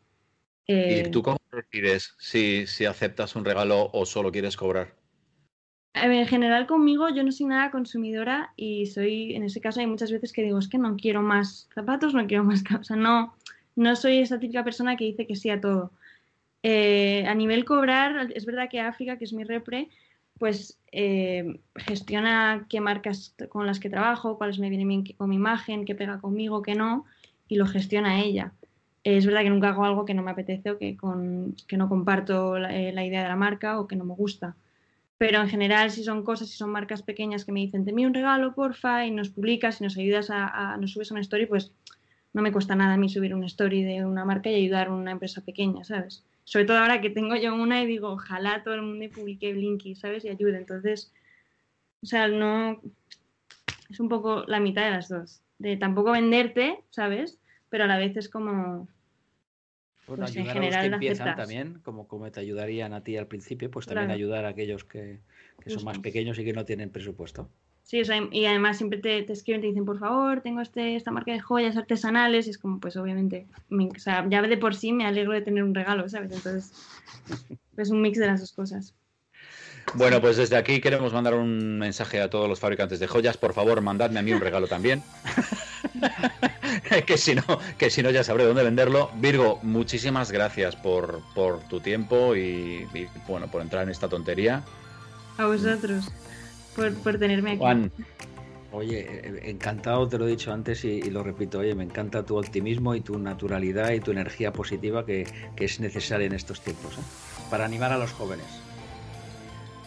¿Y 0.66 0.74
eh, 0.74 1.10
tú 1.12 1.22
cómo 1.22 1.38
decides 1.52 2.16
si, 2.18 2.66
si 2.66 2.86
aceptas 2.86 3.36
un 3.36 3.46
regalo 3.46 3.92
o 3.94 4.04
solo 4.08 4.32
quieres 4.32 4.58
cobrar? 4.58 4.96
En 5.94 6.26
general 6.26 6.66
conmigo 6.66 7.10
yo 7.10 7.24
no 7.24 7.32
soy 7.32 7.46
nada 7.46 7.70
consumidora 7.70 8.52
y 8.56 8.88
soy, 8.88 9.36
en 9.36 9.44
ese 9.44 9.62
caso 9.62 9.80
hay 9.80 9.86
muchas 9.86 10.12
veces 10.12 10.34
que 10.34 10.42
digo, 10.42 10.58
es 10.58 10.70
que 10.70 10.80
no 10.80 10.96
quiero 10.96 11.22
más 11.22 11.70
zapatos, 11.76 12.16
no 12.16 12.26
quiero 12.26 12.46
más, 12.46 12.64
o 12.80 12.84
sea, 12.84 12.96
no, 12.96 13.36
no 13.76 13.96
soy 13.96 14.18
esa 14.18 14.40
típica 14.40 14.64
persona 14.64 14.98
que 14.98 15.06
dice 15.06 15.28
que 15.28 15.36
sí 15.36 15.52
a 15.52 15.62
todo. 15.62 15.92
Eh, 16.64 17.28
a 17.28 17.36
nivel 17.36 17.64
cobrar, 17.64 18.32
es 18.34 18.48
verdad 18.48 18.70
que 18.72 18.80
África, 18.80 19.20
que 19.20 19.26
es 19.26 19.34
mi 19.34 19.44
repre, 19.44 19.90
pues 20.40 20.78
eh, 20.92 21.60
gestiona 21.76 22.66
qué 22.70 22.82
marcas 22.82 23.36
con 23.50 23.66
las 23.66 23.80
que 23.80 23.90
trabajo, 23.90 24.38
cuáles 24.38 24.60
me 24.60 24.70
vienen 24.70 24.88
bien 24.88 25.04
con 25.18 25.30
mi 25.30 25.36
imagen, 25.36 25.86
qué 25.86 25.96
pega 25.96 26.20
conmigo, 26.20 26.62
qué 26.62 26.76
no, 26.76 27.06
y 27.48 27.56
lo 27.56 27.66
gestiona 27.66 28.22
ella. 28.22 28.54
es 29.04 29.26
verdad 29.26 29.44
que 29.44 29.50
nunca 29.50 29.70
hago 29.70 29.86
algo 29.86 30.06
que 30.06 30.14
no 30.14 30.24
me 30.24 30.32
apetece 30.32 30.72
o 30.72 30.78
que, 30.78 30.98
con, 30.98 31.56
que 31.68 31.78
no 31.78 31.90
comparto 31.90 32.58
eh, 32.58 32.92
la, 32.94 33.06
idea 33.06 33.24
de 33.24 33.30
la 33.30 33.36
marca 33.36 33.80
o 33.80 33.88
que 33.88 33.96
no 33.96 34.06
me 34.06 34.14
gusta. 34.14 34.56
Pero 35.18 35.42
en 35.42 35.50
general, 35.50 35.90
si 35.92 36.04
son 36.04 36.24
cosas, 36.24 36.50
si 36.50 36.58
son 36.58 36.70
marcas 36.72 37.02
pequeñas 37.02 37.44
que 37.44 37.52
me 37.52 37.62
dicen, 37.62 37.86
te 37.86 37.94
un 37.94 38.14
regalo, 38.14 38.54
porfa, 38.54 39.06
y 39.06 39.12
nos 39.12 39.30
publicas 39.30 39.82
y 39.82 39.84
nos 39.84 39.98
ayudas 39.98 40.30
a, 40.30 40.74
a, 40.74 40.78
nos 40.78 40.92
subes 40.92 41.12
una 41.12 41.22
story, 41.22 41.48
pues 41.48 41.72
no 42.34 42.42
me 42.44 42.52
cuesta 42.52 42.76
nada 42.76 42.94
a 42.94 42.98
mí 42.98 43.10
subir 43.10 43.34
una 43.34 43.48
story 43.48 43.84
de 43.84 44.06
una 44.06 44.26
marca 44.26 44.50
y 44.52 44.56
ayudar 44.56 44.88
a 44.88 44.94
una 44.94 45.12
empresa 45.12 45.42
pequeña, 45.42 45.84
¿sabes? 45.84 46.24
Sobre 46.48 46.64
todo 46.64 46.78
ahora 46.78 47.02
que 47.02 47.10
tengo 47.10 47.36
yo 47.36 47.54
una 47.54 47.84
y 47.84 47.88
digo, 47.88 48.08
ojalá 48.08 48.64
todo 48.64 48.76
el 48.76 48.82
mundo 48.82 49.06
publique 49.14 49.52
Blinky, 49.52 49.96
¿sabes? 49.96 50.24
Y 50.24 50.30
ayude. 50.30 50.56
Entonces, 50.56 51.12
o 52.02 52.06
sea, 52.06 52.30
no. 52.30 52.80
Es 53.90 54.00
un 54.00 54.08
poco 54.08 54.46
la 54.48 54.62
mitad 54.62 54.86
de 54.86 54.92
las 54.92 55.10
dos. 55.10 55.42
De 55.60 55.76
tampoco 55.76 56.14
venderte, 56.14 56.86
¿sabes? 56.90 57.38
Pero 57.68 57.84
a 57.84 57.88
la 57.88 57.98
vez 57.98 58.16
es 58.16 58.30
como. 58.30 58.88
Bueno, 60.08 60.24
pues 60.24 60.38
ayudar 60.38 60.48
en 60.48 60.54
general, 60.54 60.80
a 60.80 60.84
los 60.84 60.90
que 61.00 61.08
empiezan 61.08 61.36
también, 61.36 61.80
como, 61.84 62.08
como 62.08 62.32
te 62.32 62.40
ayudarían 62.40 62.94
a 62.94 63.04
ti 63.04 63.18
al 63.18 63.28
principio, 63.28 63.70
pues 63.70 63.86
también 63.86 64.10
ayudar 64.10 64.46
a 64.46 64.50
aquellos 64.50 64.86
que, 64.86 65.20
son 65.66 65.84
más 65.84 66.00
pequeños 66.00 66.40
y 66.40 66.46
que 66.46 66.54
no 66.54 66.64
tienen 66.64 66.92
presupuesto. 66.92 67.50
Sí, 67.88 68.02
o 68.02 68.06
sea, 68.06 68.22
y 68.32 68.46
además 68.46 68.76
siempre 68.76 69.00
te, 69.00 69.24
te, 69.24 69.32
escriben, 69.32 69.62
te 69.62 69.68
dicen, 69.68 69.86
por 69.86 69.98
favor, 69.98 70.42
tengo 70.42 70.60
este, 70.60 70.98
esta 70.98 71.10
marca 71.10 71.32
de 71.32 71.40
joyas 71.40 71.78
artesanales, 71.78 72.46
y 72.46 72.50
es 72.50 72.58
como, 72.58 72.82
pues 72.82 72.98
obviamente, 72.98 73.48
o 73.72 74.00
sea, 74.00 74.28
ya 74.30 74.42
de 74.42 74.58
por 74.58 74.76
sí 74.76 74.92
me 74.92 75.06
alegro 75.06 75.32
de 75.32 75.42
tener 75.42 75.64
un 75.64 75.74
regalo, 75.74 76.10
¿sabes? 76.10 76.34
Entonces, 76.34 76.74
es 77.78 77.90
un 77.90 78.02
mix 78.02 78.20
de 78.20 78.28
las 78.28 78.42
dos 78.42 78.52
cosas. 78.52 78.94
Bueno, 79.94 80.20
pues 80.20 80.36
desde 80.36 80.58
aquí 80.58 80.82
queremos 80.82 81.14
mandar 81.14 81.36
un 81.36 81.80
mensaje 81.80 82.20
a 82.20 82.30
todos 82.30 82.50
los 82.50 82.60
fabricantes 82.60 83.00
de 83.00 83.08
joyas. 83.08 83.38
Por 83.38 83.54
favor, 83.54 83.80
mandadme 83.80 84.20
a 84.20 84.22
mí 84.22 84.34
un 84.34 84.42
regalo 84.42 84.68
también. 84.68 85.02
que 87.08 87.18
si 87.18 87.36
no, 87.36 87.44
que 87.78 87.90
si 87.90 88.04
no 88.04 88.10
ya 88.10 88.26
sabré 88.26 88.44
dónde 88.44 88.64
venderlo. 88.64 89.10
Virgo, 89.16 89.62
muchísimas 89.64 90.30
gracias 90.30 90.76
por, 90.76 91.22
por 91.34 91.62
tu 91.70 91.80
tiempo 91.80 92.36
y, 92.36 92.86
y, 92.94 93.08
bueno, 93.30 93.50
por 93.50 93.62
entrar 93.62 93.84
en 93.84 93.90
esta 93.92 94.10
tontería. 94.10 94.62
A 95.38 95.46
vosotros 95.46 96.12
por, 96.78 97.18
tenerme 97.18 97.52
aquí. 97.52 97.60
Juan, 97.60 97.92
oye, 98.72 99.00
eh, 99.00 99.42
encantado, 99.50 100.08
te 100.08 100.18
lo 100.18 100.28
he 100.28 100.32
dicho 100.32 100.54
antes 100.54 100.84
y, 100.86 101.02
lo 101.10 101.24
repito, 101.24 101.60
oye, 101.60 101.76
me 101.76 101.84
encanta 101.84 102.24
tu 102.24 102.38
optimismo 102.38 102.96
y 102.96 103.02
tu 103.02 103.18
naturalidad 103.18 103.92
y 103.92 104.00
tu 104.00 104.12
energía 104.12 104.54
positiva 104.54 105.06
que, 105.06 105.28
es 105.58 105.80
necesaria 105.80 106.28
en 106.28 106.34
estos 106.34 106.62
tiempos, 106.62 106.94
¿eh? 106.94 107.02
para 107.50 107.66
animar 107.66 107.92
a 107.92 107.98
los 107.98 108.12
jóvenes. 108.12 108.46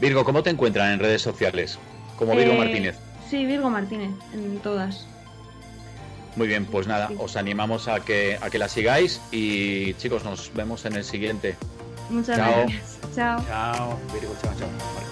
Virgo, 0.01 0.25
¿cómo 0.25 0.43
te 0.43 0.51
encuentran 0.51 0.93
en 0.93 0.99
redes 0.99 1.23
sociales? 1.23 1.79
Como 2.19 2.35
Virgo 2.35 2.55
eh, 2.55 2.59
Martínez. 2.59 2.97
Sí, 3.29 3.45
Virgo 3.47 3.71
Martínez, 3.71 4.11
en 4.33 4.59
todas. 4.59 5.07
Muy 6.37 6.49
bien, 6.49 6.65
pues 6.65 6.87
nada, 6.87 7.11
os 7.19 7.37
animamos 7.37 7.89
a 7.89 8.01
que, 8.01 8.39
a 8.41 8.51
que 8.51 8.59
la 8.59 8.69
sigáis 8.69 9.21
y 9.31 9.95
chicos, 9.95 10.25
nos 10.25 10.53
vemos 10.55 10.85
en 10.85 10.95
el 10.95 11.05
siguiente. 11.05 11.57
Muchas 12.09 12.39
gracias. 12.39 12.99
Chao. 13.15 13.45
Chao, 13.47 13.99
Virgo, 14.13 14.35
chao, 14.43 14.53
chao. 14.59 15.10